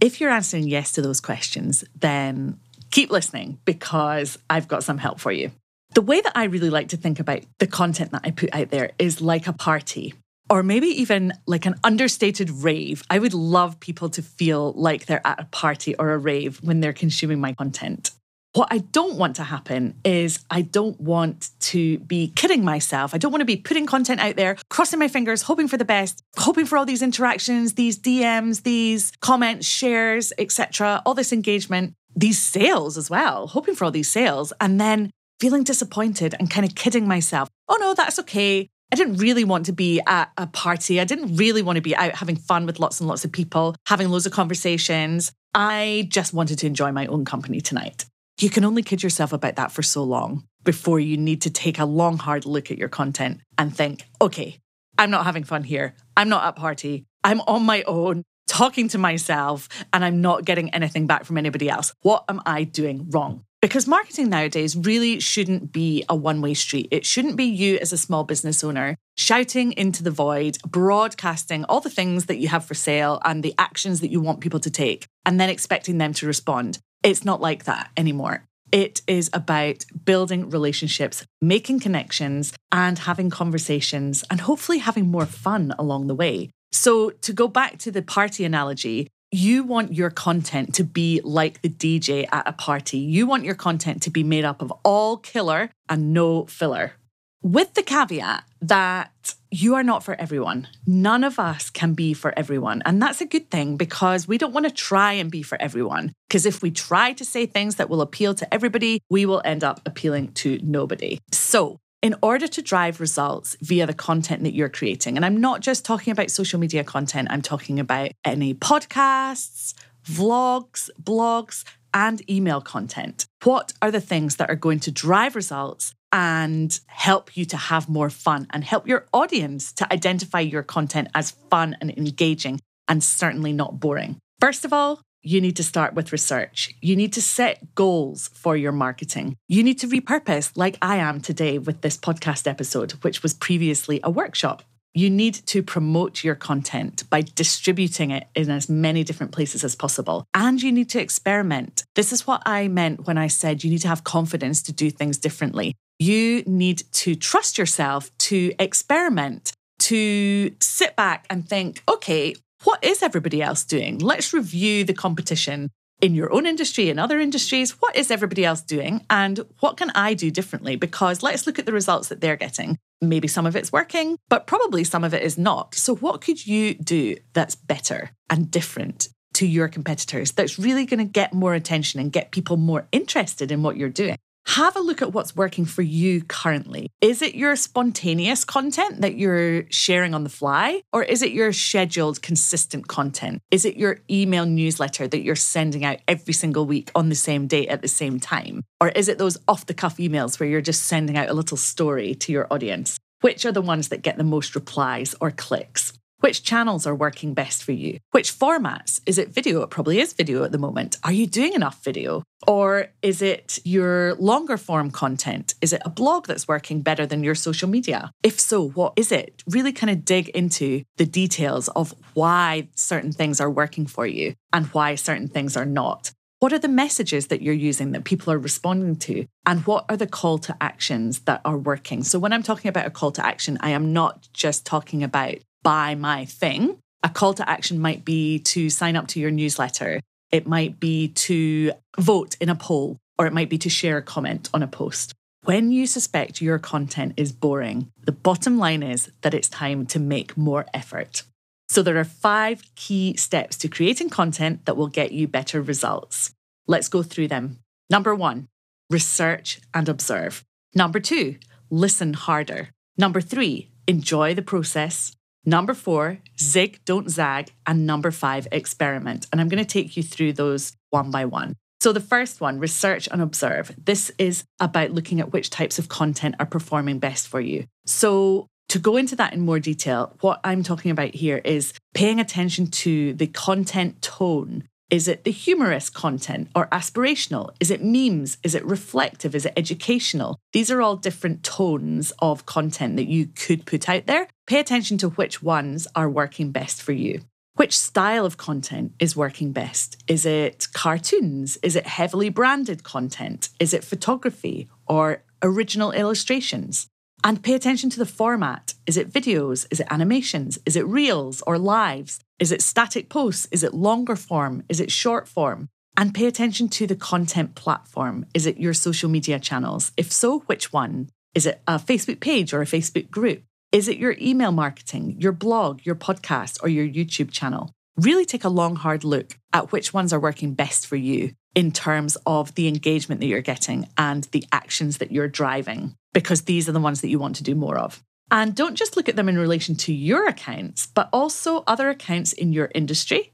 If 0.02 0.20
you're 0.20 0.32
answering 0.32 0.68
yes 0.68 0.94
to 0.94 1.02
those 1.02 1.20
questions, 1.20 1.84
then 2.00 2.60
keep 2.92 3.12
listening 3.12 3.60
because 3.66 4.40
I've 4.50 4.68
got 4.68 4.84
some 4.84 4.98
help 4.98 5.20
for 5.20 5.32
you. 5.32 5.52
The 5.94 6.02
way 6.02 6.22
that 6.22 6.34
I 6.36 6.46
really 6.46 6.70
like 6.70 6.88
to 6.90 6.98
think 6.98 7.20
about 7.20 7.42
the 7.60 7.68
content 7.68 8.12
that 8.12 8.22
I 8.24 8.32
put 8.32 8.56
out 8.56 8.70
there 8.70 8.92
is 8.98 9.22
like 9.22 9.48
a 9.48 9.54
party 9.54 10.14
or 10.50 10.64
maybe 10.64 10.88
even 10.88 11.34
like 11.46 11.66
an 11.66 11.76
understated 11.84 12.50
rave. 12.50 13.04
I 13.10 13.20
would 13.20 13.34
love 13.34 13.80
people 13.80 14.10
to 14.10 14.22
feel 14.22 14.74
like 14.74 15.06
they're 15.06 15.26
at 15.26 15.40
a 15.40 15.46
party 15.46 15.96
or 15.96 16.12
a 16.12 16.18
rave 16.18 16.60
when 16.64 16.80
they're 16.80 16.94
consuming 16.94 17.40
my 17.40 17.54
content. 17.54 18.12
What 18.54 18.70
I 18.72 18.80
don't 18.80 19.16
want 19.16 19.36
to 19.36 19.44
happen 19.44 19.94
is 20.04 20.44
I 20.50 20.64
don't 20.64 21.00
want 21.00 21.52
to 21.60 22.00
be 22.00 22.34
kidding 22.36 22.64
myself. 22.66 23.14
I 23.14 23.20
don't 23.20 23.32
want 23.32 23.42
to 23.42 23.46
be 23.46 23.58
putting 23.58 23.86
content 23.86 24.20
out 24.20 24.38
there, 24.38 24.58
crossing 24.72 24.98
my 24.98 25.08
fingers, 25.08 25.44
hoping 25.44 25.68
for 25.68 25.78
the 25.78 25.86
best, 25.86 26.24
hoping 26.36 26.66
for 26.66 26.76
all 26.76 26.86
these 26.86 27.04
interactions, 27.04 27.74
these 27.74 28.00
DMs, 28.00 28.64
these 28.64 29.12
comments, 29.22 29.68
shares, 29.68 30.34
etc., 30.40 31.04
all 31.06 31.14
this 31.14 31.32
engagement, 31.32 31.94
these 32.16 32.40
sales 32.40 32.98
as 32.98 33.08
well, 33.08 33.46
hoping 33.46 33.76
for 33.76 33.86
all 33.86 33.92
these 33.92 34.10
sales 34.10 34.52
and 34.60 34.82
then 34.82 35.12
feeling 35.40 35.64
disappointed 35.64 36.34
and 36.40 36.50
kind 36.50 36.66
of 36.66 36.74
kidding 36.74 37.08
myself. 37.08 37.50
Oh 37.68 37.78
no, 37.80 37.94
that's 37.94 38.18
okay. 38.20 38.68
I 38.92 38.96
didn't 38.96 39.18
really 39.18 39.44
want 39.44 39.68
to 39.68 39.72
be 39.72 40.02
at 40.08 40.32
a 40.38 40.48
party. 40.48 41.00
I 41.00 41.04
didn't 41.04 41.36
really 41.36 41.62
want 41.62 41.76
to 41.76 41.82
be 41.82 41.96
out 41.96 42.16
having 42.16 42.36
fun 42.36 42.66
with 42.66 42.80
lots 42.80 43.00
and 43.00 43.08
lots 43.08 43.24
of 43.24 43.32
people, 43.32 43.76
having 43.86 44.10
loads 44.10 44.26
of 44.26 44.32
conversations. 44.32 45.32
I 45.54 46.08
just 46.10 46.34
wanted 46.34 46.60
to 46.60 46.68
enjoy 46.68 46.92
my 46.92 47.06
own 47.06 47.26
company 47.26 47.62
tonight. 47.62 48.06
You 48.40 48.50
can 48.50 48.64
only 48.64 48.82
kid 48.82 49.04
yourself 49.04 49.34
about 49.34 49.58
that 49.58 49.72
for 49.72 49.84
so 49.84 50.04
long 50.04 50.46
before 50.64 51.00
you 51.00 51.18
need 51.18 51.42
to 51.44 51.50
take 51.50 51.78
a 51.78 51.86
long, 51.86 52.18
hard 52.18 52.46
look 52.46 52.72
at 52.72 52.78
your 52.78 52.90
content 52.90 53.42
and 53.58 53.76
think, 53.76 54.04
okay, 54.22 54.60
I'm 54.98 55.12
not 55.12 55.26
having 55.26 55.44
fun 55.44 55.64
here. 55.64 55.94
I'm 56.18 56.30
not 56.30 56.44
at 56.44 56.56
party. 56.56 57.06
I'm 57.24 57.42
on 57.42 57.64
my 57.64 57.84
own 57.84 58.24
talking 58.48 58.88
to 58.90 58.98
myself 58.98 59.70
and 59.94 60.04
I'm 60.04 60.22
not 60.22 60.46
getting 60.46 60.74
anything 60.74 61.06
back 61.06 61.26
from 61.26 61.38
anybody 61.38 61.70
else. 61.70 61.94
What 62.02 62.24
am 62.28 62.42
I 62.46 62.64
doing 62.64 63.10
wrong? 63.10 63.46
Because 63.62 63.88
marketing 63.88 64.30
nowadays 64.30 64.78
really 64.78 65.20
shouldn't 65.20 65.74
be 65.74 66.06
a 66.08 66.16
one 66.16 66.42
way 66.42 66.54
street. 66.54 66.88
It 66.92 67.06
shouldn't 67.06 67.36
be 67.36 67.44
you 67.44 67.78
as 67.80 67.92
a 67.92 67.98
small 67.98 68.24
business 68.24 68.64
owner 68.64 68.96
shouting 69.18 69.74
into 69.74 70.02
the 70.02 70.12
void, 70.12 70.58
broadcasting 70.66 71.66
all 71.66 71.82
the 71.82 71.90
things 71.90 72.28
that 72.28 72.38
you 72.38 72.48
have 72.48 72.64
for 72.64 72.74
sale 72.74 73.20
and 73.26 73.44
the 73.44 73.54
actions 73.58 74.00
that 74.00 74.12
you 74.12 74.22
want 74.22 74.40
people 74.40 74.62
to 74.62 74.70
take, 74.70 75.08
and 75.26 75.42
then 75.42 75.50
expecting 75.50 75.98
them 75.98 76.14
to 76.14 76.26
respond. 76.26 76.80
It's 77.04 77.26
not 77.26 77.42
like 77.42 77.66
that 77.66 77.92
anymore. 77.98 78.46
It 78.72 79.02
is 79.08 79.30
about 79.34 79.84
building 80.06 80.50
relationships, 80.50 81.26
making 81.42 81.82
connections, 81.82 82.54
and 82.72 82.98
having 83.00 83.30
conversations, 83.30 84.24
and 84.30 84.40
hopefully 84.40 84.78
having 84.78 85.08
more 85.08 85.26
fun 85.26 85.74
along 85.78 86.08
the 86.08 86.16
way. 86.16 86.50
So, 86.72 87.10
to 87.10 87.34
go 87.34 87.48
back 87.48 87.78
to 87.80 87.92
the 87.92 88.04
party 88.04 88.46
analogy, 88.46 89.10
you 89.32 89.64
want 89.64 89.94
your 89.94 90.10
content 90.10 90.74
to 90.76 90.84
be 90.84 91.22
like 91.24 91.62
the 91.62 91.70
DJ 91.70 92.28
at 92.32 92.48
a 92.48 92.54
party. 92.54 92.98
You 92.98 93.28
want 93.28 93.46
your 93.46 93.56
content 93.56 94.02
to 94.04 94.10
be 94.10 94.24
made 94.24 94.46
up 94.46 94.62
of 94.62 94.74
all 94.84 95.18
killer 95.18 95.72
and 95.88 96.14
no 96.14 96.46
filler. 96.46 96.94
With 97.42 97.74
the 97.76 97.84
caveat 97.84 98.44
that 98.62 99.36
you 99.52 99.76
are 99.76 99.84
not 99.84 100.04
for 100.04 100.16
everyone. 100.16 100.68
None 100.86 101.24
of 101.24 101.40
us 101.40 101.70
can 101.70 101.94
be 101.94 102.14
for 102.14 102.38
everyone. 102.38 102.84
And 102.86 103.02
that's 103.02 103.22
a 103.22 103.26
good 103.26 103.50
thing 103.50 103.78
because 103.78 104.28
we 104.28 104.38
don't 104.38 104.54
want 104.54 104.68
to 104.68 104.72
try 104.72 105.14
and 105.14 105.32
be 105.32 105.42
for 105.42 105.60
everyone. 105.62 106.14
Because 106.28 106.46
if 106.46 106.62
we 106.62 106.70
try 106.72 107.14
to 107.14 107.26
say 107.26 107.46
things 107.46 107.76
that 107.76 107.90
will 107.90 108.02
appeal 108.02 108.36
to 108.36 108.54
everybody, 108.54 109.02
we 109.10 109.26
will 109.26 109.42
end 109.44 109.64
up 109.64 109.82
appealing 109.86 110.34
to 110.34 110.60
nobody. 110.62 111.20
So, 111.32 111.78
in 112.02 112.16
order 112.22 112.48
to 112.48 112.62
drive 112.62 113.00
results 113.00 113.58
via 113.62 113.86
the 113.86 113.94
content 113.94 114.44
that 114.44 114.54
you're 114.54 114.70
creating, 114.70 115.18
and 115.18 115.26
I'm 115.26 115.38
not 115.38 115.62
just 115.62 115.86
talking 115.86 116.12
about 116.12 116.32
social 116.32 116.60
media 116.60 116.84
content, 116.84 117.28
I'm 117.32 117.42
talking 117.42 117.80
about 117.80 118.12
any 118.24 118.54
podcasts, 118.54 119.74
vlogs, 120.08 120.90
blogs, 121.02 121.66
and 121.94 122.28
email 122.30 122.62
content. 122.62 123.26
What 123.44 123.74
are 123.82 123.92
the 123.92 124.02
things 124.02 124.38
that 124.38 124.50
are 124.50 124.56
going 124.56 124.80
to 124.82 124.92
drive 124.92 125.36
results 125.36 125.94
and 126.12 126.80
help 126.88 127.36
you 127.36 127.46
to 127.46 127.58
have 127.58 127.90
more 127.90 128.10
fun 128.10 128.48
and 128.52 128.64
help 128.64 128.88
your 128.88 129.06
audience 129.14 129.74
to 129.74 129.92
identify 129.92 130.40
your 130.40 130.64
content 130.64 131.10
as 131.14 131.32
fun 131.50 131.76
and 131.82 131.96
engaging 131.98 132.60
and 132.88 133.04
certainly 133.04 133.54
not 133.54 133.80
boring? 133.80 134.18
First 134.40 134.66
of 134.66 134.72
all, 134.72 135.02
you 135.22 135.42
need 135.42 135.56
to 135.58 135.64
start 135.64 135.94
with 135.94 136.12
research. 136.12 136.74
You 136.82 136.96
need 136.96 137.14
to 137.14 137.22
set 137.22 137.76
goals 137.76 138.30
for 138.34 138.56
your 138.56 138.72
marketing. 138.72 139.36
You 139.48 139.64
need 139.64 139.80
to 139.80 139.88
repurpose, 139.88 140.52
like 140.56 140.78
I 140.82 140.98
am 140.98 141.22
today 141.22 141.58
with 141.58 141.82
this 141.82 141.98
podcast 141.98 142.48
episode, 142.48 142.92
which 143.04 143.22
was 143.22 143.34
previously 143.34 144.00
a 144.04 144.10
workshop. 144.10 144.64
You 144.94 145.10
need 145.10 145.36
to 145.48 145.62
promote 145.62 146.24
your 146.24 146.36
content 146.36 147.08
by 147.10 147.22
distributing 147.22 148.12
it 148.12 148.28
in 148.34 148.50
as 148.50 148.70
many 148.70 149.04
different 149.04 149.32
places 149.32 149.64
as 149.64 149.76
possible. 149.76 150.26
And 150.34 150.62
you 150.62 150.72
need 150.72 150.90
to 150.90 151.00
experiment. 151.00 151.84
This 151.96 152.12
is 152.12 152.26
what 152.26 152.42
I 152.46 152.68
meant 152.68 153.06
when 153.06 153.18
I 153.18 153.28
said 153.28 153.64
you 153.64 153.70
need 153.70 153.82
to 153.82 153.88
have 153.88 154.04
confidence 154.04 154.64
to 154.64 154.74
do 154.74 154.90
things 154.90 155.18
differently. 155.18 155.76
You 156.00 156.44
need 156.48 156.84
to 156.94 157.16
trust 157.16 157.58
yourself 157.58 158.10
to 158.20 158.54
experiment, 158.58 159.52
to 159.80 160.56
sit 160.60 160.96
back 160.96 161.26
and 161.30 161.48
think, 161.48 161.84
okay, 161.88 162.34
what 162.64 162.84
is 162.84 163.02
everybody 163.02 163.42
else 163.42 163.64
doing? 163.64 164.00
Let's 164.00 164.34
review 164.34 164.84
the 164.84 164.94
competition 164.94 165.70
in 166.02 166.16
your 166.16 166.32
own 166.34 166.46
industry, 166.46 166.90
in 166.90 167.00
other 167.00 167.20
industries. 167.20 167.72
What 167.82 167.96
is 167.96 168.12
everybody 168.12 168.46
else 168.46 168.62
doing? 168.62 169.06
And 169.10 169.40
what 169.60 169.78
can 169.78 169.92
I 169.96 170.14
do 170.14 170.32
differently? 170.32 170.76
Because 170.76 171.24
let's 171.24 171.46
look 171.46 171.60
at 171.60 171.66
the 171.66 171.74
results 171.74 172.10
that 172.10 172.22
they're 172.22 172.38
getting. 172.38 172.78
Maybe 173.02 173.28
some 173.28 173.46
of 173.46 173.56
it's 173.56 173.72
working, 173.72 174.18
but 174.30 174.48
probably 174.48 174.84
some 174.84 175.04
of 175.04 175.14
it 175.14 175.24
is 175.24 175.38
not. 175.38 175.76
So, 175.76 175.96
what 175.96 176.22
could 176.22 176.46
you 176.46 176.74
do 176.74 177.16
that's 177.34 177.56
better 177.56 178.12
and 178.30 178.52
different 178.52 179.10
to 179.36 179.48
your 179.48 179.70
competitors 179.70 180.34
that's 180.34 180.60
really 180.60 180.86
going 180.86 181.00
to 181.00 181.06
get 181.06 181.34
more 181.34 181.54
attention 181.54 182.00
and 182.00 182.12
get 182.12 182.32
people 182.32 182.58
more 182.58 182.88
interested 182.92 183.52
in 183.52 183.64
what 183.64 183.78
you're 183.78 183.90
doing? 183.90 184.18
Have 184.46 184.76
a 184.76 184.80
look 184.80 185.02
at 185.02 185.14
what's 185.14 185.36
working 185.36 185.66
for 185.66 185.82
you 185.82 186.24
currently. 186.24 186.90
Is 187.02 187.22
it 187.22 187.36
your 187.36 187.56
spontaneous 187.56 188.44
content 188.44 189.02
that 189.02 189.16
you're 189.16 189.70
sharing 189.70 190.14
on 190.14 190.24
the 190.24 190.30
fly? 190.30 190.82
Or 190.92 191.04
is 191.04 191.22
it 191.22 191.32
your 191.32 191.54
scheduled, 191.54 192.22
consistent 192.22 192.88
content? 192.88 193.42
Is 193.52 193.64
it 193.66 193.78
your 193.78 194.00
email 194.10 194.46
newsletter 194.46 195.08
that 195.08 195.22
you're 195.22 195.36
sending 195.36 195.86
out 195.86 196.00
every 196.08 196.34
single 196.34 196.66
week 196.66 196.92
on 196.96 197.10
the 197.10 197.16
same 197.16 197.48
date 197.48 197.70
at 197.70 197.82
the 197.82 197.88
same 197.88 198.20
time? 198.20 198.64
Or 198.82 198.90
is 198.90 199.08
it 199.08 199.18
those 199.18 199.38
off 199.48 199.66
the 199.66 199.74
cuff 199.74 199.98
emails 199.98 200.40
where 200.40 200.50
you're 200.50 200.62
just 200.62 200.86
sending 200.86 201.18
out 201.18 201.30
a 201.30 201.34
little 201.34 201.58
story 201.58 202.16
to 202.16 202.32
your 202.32 202.48
audience? 202.52 202.98
Which 203.22 203.46
are 203.46 203.52
the 203.52 203.62
ones 203.62 203.90
that 203.90 204.02
get 204.02 204.18
the 204.18 204.24
most 204.24 204.56
replies 204.56 205.14
or 205.20 205.30
clicks? 205.30 205.94
Which 206.20 206.44
channels 206.44 206.86
are 206.86 206.96
working 206.96 207.34
best 207.34 207.64
for 207.64 207.72
you? 207.72 208.00
Which 208.12 208.38
formats? 208.38 209.00
Is 209.06 209.18
it 209.18 209.30
video? 209.30 209.62
It 209.62 209.70
probably 209.70 210.02
is 210.02 210.12
video 210.12 210.44
at 210.44 210.52
the 210.52 210.58
moment. 210.58 210.98
Are 211.04 211.14
you 211.14 211.26
doing 211.26 211.54
enough 211.54 211.82
video? 211.82 212.24
Or 212.46 212.88
is 213.02 213.22
it 213.22 213.58
your 213.64 214.16
longer 214.16 214.58
form 214.58 214.92
content? 214.92 215.54
Is 215.62 215.72
it 215.72 215.82
a 215.86 215.90
blog 215.90 216.28
that's 216.28 216.46
working 216.46 216.82
better 216.82 217.06
than 217.06 217.24
your 217.24 217.36
social 217.36 217.70
media? 217.70 218.12
If 218.22 218.38
so, 218.38 218.68
what 218.68 218.94
is 218.98 219.14
it? 219.14 219.44
Really 219.48 219.72
kind 219.72 219.90
of 219.90 220.04
dig 220.04 220.28
into 220.30 220.84
the 220.98 221.06
details 221.06 221.70
of 221.70 221.96
why 222.16 222.68
certain 222.76 223.14
things 223.14 223.40
are 223.40 223.50
working 223.50 223.88
for 223.88 224.06
you 224.06 224.34
and 224.52 224.66
why 224.68 224.96
certain 224.96 225.30
things 225.30 225.56
are 225.56 225.66
not. 225.66 226.12
What 226.40 226.54
are 226.54 226.60
the 226.60 226.70
messages 226.70 227.28
that 227.28 227.42
you're 227.42 227.54
using 227.54 227.92
that 227.92 228.06
people 228.06 228.32
are 228.32 228.40
responding 228.40 228.96
to? 228.98 229.26
And 229.46 229.66
what 229.66 229.86
are 229.90 229.98
the 229.98 230.08
call 230.08 230.38
to 230.40 230.56
actions 230.62 231.20
that 231.22 231.42
are 231.44 231.58
working? 231.58 232.04
So, 232.04 232.18
when 232.18 232.32
I'm 232.32 232.44
talking 232.44 232.70
about 232.70 232.86
a 232.86 232.92
call 232.92 233.12
to 233.12 233.26
action, 233.26 233.58
I 233.60 233.72
am 233.72 233.92
not 233.92 234.30
just 234.32 234.66
talking 234.66 235.04
about 235.04 235.36
buy 235.64 235.96
my 235.96 236.26
thing. 236.26 236.78
A 237.04 237.10
call 237.10 237.34
to 237.36 237.50
action 237.50 237.80
might 237.80 238.04
be 238.04 238.40
to 238.40 238.70
sign 238.70 238.96
up 238.96 239.08
to 239.10 239.20
your 239.20 239.32
newsletter. 239.32 240.02
It 240.32 240.48
might 240.48 240.80
be 240.80 241.10
to 241.10 241.72
vote 241.98 242.36
in 242.40 242.50
a 242.50 242.56
poll, 242.56 242.98
or 243.18 243.26
it 243.26 243.34
might 243.34 243.50
be 243.50 243.58
to 243.60 243.70
share 243.70 243.98
a 243.98 244.02
comment 244.02 244.50
on 244.54 244.64
a 244.64 244.68
post. 244.68 245.14
When 245.44 245.72
you 245.72 245.88
suspect 245.88 246.42
your 246.42 246.60
content 246.60 247.14
is 247.16 247.32
boring, 247.32 247.92
the 248.04 248.12
bottom 248.12 248.58
line 248.58 248.84
is 248.84 249.10
that 249.22 249.34
it's 249.34 249.48
time 249.48 249.86
to 249.88 250.00
make 250.00 250.38
more 250.38 250.66
effort. 250.74 251.24
So, 251.70 251.82
there 251.82 251.98
are 251.98 252.04
five 252.04 252.64
key 252.76 253.16
steps 253.16 253.56
to 253.58 253.68
creating 253.68 254.10
content 254.10 254.66
that 254.66 254.76
will 254.76 254.88
get 254.88 255.12
you 255.12 255.28
better 255.28 255.62
results. 255.62 256.32
Let's 256.68 256.88
go 256.90 257.04
through 257.04 257.30
them. 257.30 257.60
Number 257.90 258.14
one, 258.14 258.48
research 258.90 259.62
and 259.74 259.88
observe. 259.88 260.44
Number 260.76 261.00
two, 261.00 261.38
listen 261.70 262.14
harder. 262.14 262.70
Number 262.98 263.22
three, 263.22 263.70
enjoy 263.88 264.36
the 264.36 264.42
process. 264.42 265.16
Number 265.46 265.74
four, 265.74 266.20
zig, 266.40 266.80
don't 266.86 267.10
zag. 267.10 267.52
And 267.66 267.86
number 267.86 268.12
five, 268.12 268.48
experiment. 268.52 269.28
And 269.32 269.40
I'm 269.40 269.50
going 269.50 269.64
to 269.64 269.74
take 269.74 269.96
you 269.96 270.04
through 270.04 270.34
those 270.34 270.74
one 270.90 271.12
by 271.12 271.26
one. 271.26 271.56
So, 271.82 271.94
the 271.94 272.02
first 272.02 272.42
one, 272.42 272.60
research 272.60 273.08
and 273.10 273.22
observe. 273.22 273.74
This 273.78 274.12
is 274.18 274.44
about 274.60 274.92
looking 274.92 275.22
at 275.22 275.32
which 275.32 275.50
types 275.50 275.80
of 275.80 275.88
content 275.88 276.36
are 276.38 276.46
performing 276.46 277.00
best 277.00 277.30
for 277.30 277.40
you. 277.40 277.66
So, 277.86 278.48
to 278.68 278.80
go 278.80 278.98
into 278.98 279.16
that 279.16 279.34
in 279.34 279.40
more 279.40 279.60
detail, 279.60 280.16
what 280.20 280.42
I'm 280.44 280.62
talking 280.62 280.92
about 280.92 281.16
here 281.16 281.42
is 281.44 281.74
paying 281.94 282.20
attention 282.20 282.68
to 282.68 283.14
the 283.14 283.28
content 283.28 284.02
tone 284.02 284.66
is 284.90 285.08
it 285.08 285.24
the 285.24 285.32
humorous 285.32 285.90
content 285.90 286.50
or 286.56 286.68
aspirational? 286.68 287.52
Is 287.60 287.70
it 287.70 287.84
memes? 287.84 288.38
Is 288.44 288.56
it 288.56 288.66
reflective? 288.66 289.36
Is 289.36 289.46
it 289.46 289.54
educational? 289.56 290.40
These 290.52 290.72
are 290.72 290.82
all 290.82 290.96
different 290.96 291.44
tones 291.44 292.12
of 292.20 292.46
content 292.46 292.96
that 292.96 293.08
you 293.08 293.28
could 293.28 293.66
put 293.66 293.88
out 293.88 294.08
there. 294.08 294.28
Pay 294.48 294.60
attention 294.60 294.98
to 295.00 295.10
which 295.10 295.44
ones 295.44 295.88
are 295.96 296.10
working 296.10 296.52
best 296.52 296.82
for 296.82 296.92
you. 296.92 297.22
Which 297.56 297.78
style 297.78 298.26
of 298.26 298.38
content 298.38 298.94
is 299.00 299.16
working 299.16 299.52
best? 299.52 300.02
Is 300.08 300.26
it 300.26 300.68
cartoons? 300.74 301.58
Is 301.62 301.76
it 301.76 301.86
heavily 301.86 302.30
branded 302.30 302.84
content? 302.84 303.50
Is 303.60 303.74
it 303.74 303.84
photography 303.84 304.70
or 304.88 305.24
original 305.44 305.92
illustrations? 305.92 306.88
And 307.24 307.44
pay 307.44 307.54
attention 307.54 307.90
to 307.92 308.00
the 308.00 308.06
format. 308.06 308.74
Is 308.88 308.96
it 308.96 309.12
videos? 309.12 309.68
Is 309.72 309.82
it 309.82 309.88
animations? 309.92 310.58
Is 310.66 310.78
it 310.78 310.88
reels 310.88 311.44
or 311.46 311.58
lives? 311.60 312.22
Is 312.40 312.54
it 312.54 312.62
static 312.62 313.10
posts? 313.10 313.50
Is 313.52 313.64
it 313.64 313.74
longer 313.74 314.16
form? 314.16 314.64
Is 314.70 314.80
it 314.80 314.92
short 314.92 315.28
form? 315.28 315.68
And 315.98 316.16
pay 316.16 316.26
attention 316.26 316.70
to 316.70 316.88
the 316.88 316.96
content 316.96 317.54
platform. 317.54 318.26
Is 318.34 318.46
it 318.46 318.58
your 318.58 318.74
social 318.74 319.10
media 319.10 319.40
channels? 319.40 319.92
If 319.98 320.10
so, 320.10 320.40
which 320.46 320.72
one? 320.72 321.10
Is 321.36 321.46
it 321.46 321.62
a 321.68 321.78
Facebook 321.78 322.22
page 322.22 322.54
or 322.54 322.62
a 322.62 322.66
Facebook 322.66 323.12
group? 323.12 323.44
Is 323.74 323.90
it 323.90 323.98
your 323.98 324.16
email 324.22 324.54
marketing, 324.54 325.18
your 325.20 325.34
blog, 325.34 325.86
your 325.86 325.96
podcast, 325.96 326.64
or 326.64 326.70
your 326.70 326.88
YouTube 326.88 327.30
channel? 327.30 327.72
Really 327.98 328.24
take 328.24 328.46
a 328.46 328.50
long, 328.50 328.78
hard 328.78 329.04
look 329.04 329.38
at 329.52 329.74
which 329.74 329.94
ones 329.94 330.14
are 330.14 330.20
working 330.20 330.54
best 330.54 330.88
for 330.88 330.96
you 330.96 331.34
in 331.56 331.74
terms 331.74 332.18
of 332.26 332.56
the 332.56 332.70
engagement 332.70 333.20
that 333.20 333.28
you're 333.28 333.42
getting 333.42 333.90
and 333.98 334.24
the 334.32 334.46
actions 334.54 335.00
that 335.00 335.12
you're 335.12 335.28
driving, 335.28 335.94
because 336.14 336.44
these 336.44 336.70
are 336.70 336.72
the 336.72 336.80
ones 336.80 337.02
that 337.02 337.10
you 337.10 337.20
want 337.20 337.36
to 337.36 337.44
do 337.44 337.54
more 337.54 337.78
of. 337.78 338.02
And 338.32 338.56
don't 338.56 338.76
just 338.76 338.96
look 338.96 339.10
at 339.10 339.16
them 339.16 339.30
in 339.30 339.38
relation 339.38 339.76
to 339.78 339.94
your 339.94 340.28
accounts, 340.28 340.86
but 340.86 341.10
also 341.12 341.64
other 341.66 341.90
accounts 341.90 342.34
in 342.34 342.54
your 342.54 342.70
industry, 342.76 343.32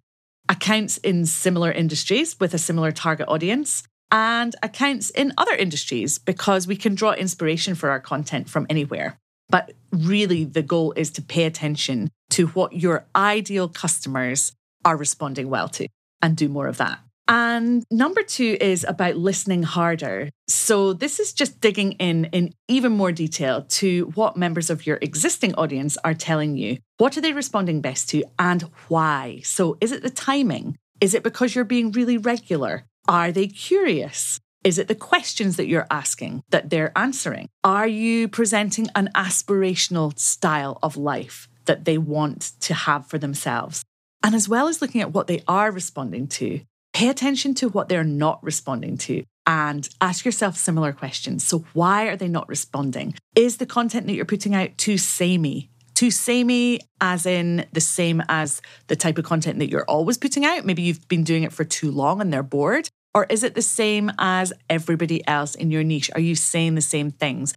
accounts 0.47 0.97
in 0.97 1.25
similar 1.25 1.71
industries 1.71 2.39
with 2.39 2.53
a 2.53 2.57
similar 2.57 2.91
target 2.91 3.27
audience, 3.27 3.83
and 4.11 4.55
accounts 4.63 5.09
in 5.09 5.33
other 5.37 5.55
industries 5.55 6.17
because 6.17 6.67
we 6.67 6.75
can 6.75 6.95
draw 6.95 7.11
inspiration 7.11 7.75
for 7.75 7.89
our 7.89 7.99
content 7.99 8.49
from 8.49 8.65
anywhere. 8.69 9.17
But 9.49 9.73
really, 9.91 10.45
the 10.45 10.61
goal 10.61 10.93
is 10.95 11.11
to 11.11 11.21
pay 11.21 11.43
attention 11.43 12.09
to 12.31 12.47
what 12.47 12.73
your 12.73 13.05
ideal 13.15 13.67
customers 13.67 14.53
are 14.83 14.97
responding 14.97 15.49
well 15.49 15.67
to 15.69 15.87
and 16.21 16.37
do 16.37 16.47
more 16.47 16.67
of 16.67 16.77
that. 16.77 16.99
And 17.27 17.83
number 17.89 18.21
two 18.21 18.57
is 18.61 18.85
about 18.87 19.15
listening 19.15 19.63
harder. 19.63 20.29
So, 20.47 20.93
this 20.93 21.19
is 21.19 21.33
just 21.33 21.59
digging 21.59 21.93
in 21.93 22.25
in 22.25 22.53
even 22.67 22.91
more 22.91 23.11
detail 23.11 23.63
to 23.63 24.11
what 24.15 24.37
members 24.37 24.69
of 24.69 24.85
your 24.85 24.99
existing 25.01 25.55
audience 25.55 25.97
are 26.03 26.13
telling 26.13 26.55
you. 26.55 26.77
What 26.97 27.17
are 27.17 27.21
they 27.21 27.33
responding 27.33 27.81
best 27.81 28.09
to 28.09 28.23
and 28.37 28.61
why? 28.89 29.41
So, 29.43 29.77
is 29.81 29.91
it 29.91 30.03
the 30.03 30.09
timing? 30.09 30.77
Is 31.01 31.13
it 31.13 31.23
because 31.23 31.55
you're 31.55 31.65
being 31.65 31.91
really 31.91 32.17
regular? 32.17 32.85
Are 33.07 33.31
they 33.31 33.47
curious? 33.47 34.39
Is 34.63 34.79
it 34.79 34.87
the 34.87 34.95
questions 34.95 35.57
that 35.57 35.67
you're 35.67 35.87
asking 35.91 36.41
that 36.49 36.69
they're 36.69 36.97
answering? 36.97 37.49
Are 37.63 37.87
you 37.87 38.27
presenting 38.27 38.87
an 38.95 39.09
aspirational 39.13 40.17
style 40.17 40.79
of 40.81 40.97
life 40.97 41.47
that 41.65 41.85
they 41.85 41.99
want 41.99 42.51
to 42.61 42.73
have 42.73 43.07
for 43.07 43.19
themselves? 43.19 43.83
And 44.23 44.33
as 44.33 44.49
well 44.49 44.67
as 44.67 44.81
looking 44.81 45.01
at 45.01 45.13
what 45.13 45.27
they 45.27 45.43
are 45.47 45.71
responding 45.71 46.27
to, 46.29 46.61
pay 46.95 47.09
attention 47.09 47.53
to 47.53 47.67
what 47.67 47.89
they're 47.89 48.05
not 48.05 48.41
responding 48.41 48.97
to 48.97 49.21
and 49.45 49.89
ask 49.99 50.23
yourself 50.23 50.55
similar 50.55 50.93
questions. 50.93 51.43
So, 51.43 51.65
why 51.73 52.07
are 52.07 52.15
they 52.15 52.29
not 52.29 52.47
responding? 52.47 53.15
Is 53.35 53.57
the 53.57 53.65
content 53.65 54.07
that 54.07 54.13
you're 54.13 54.23
putting 54.23 54.55
out 54.55 54.77
too 54.77 54.97
samey? 54.97 55.69
Too 55.93 56.09
samey, 56.09 56.79
as 57.01 57.25
in 57.25 57.65
the 57.73 57.81
same 57.81 58.23
as 58.29 58.61
the 58.87 58.95
type 58.95 59.17
of 59.17 59.25
content 59.25 59.59
that 59.59 59.69
you're 59.69 59.83
always 59.89 60.17
putting 60.17 60.45
out? 60.45 60.65
Maybe 60.65 60.83
you've 60.83 61.05
been 61.09 61.25
doing 61.25 61.43
it 61.43 61.51
for 61.51 61.65
too 61.65 61.91
long 61.91 62.21
and 62.21 62.31
they're 62.31 62.43
bored. 62.43 62.87
Or 63.13 63.25
is 63.29 63.43
it 63.43 63.55
the 63.55 63.61
same 63.61 64.09
as 64.17 64.53
everybody 64.69 65.25
else 65.27 65.53
in 65.53 65.71
your 65.71 65.83
niche? 65.83 66.09
Are 66.15 66.21
you 66.21 66.35
saying 66.35 66.75
the 66.75 66.81
same 66.81 67.11
things? 67.11 67.53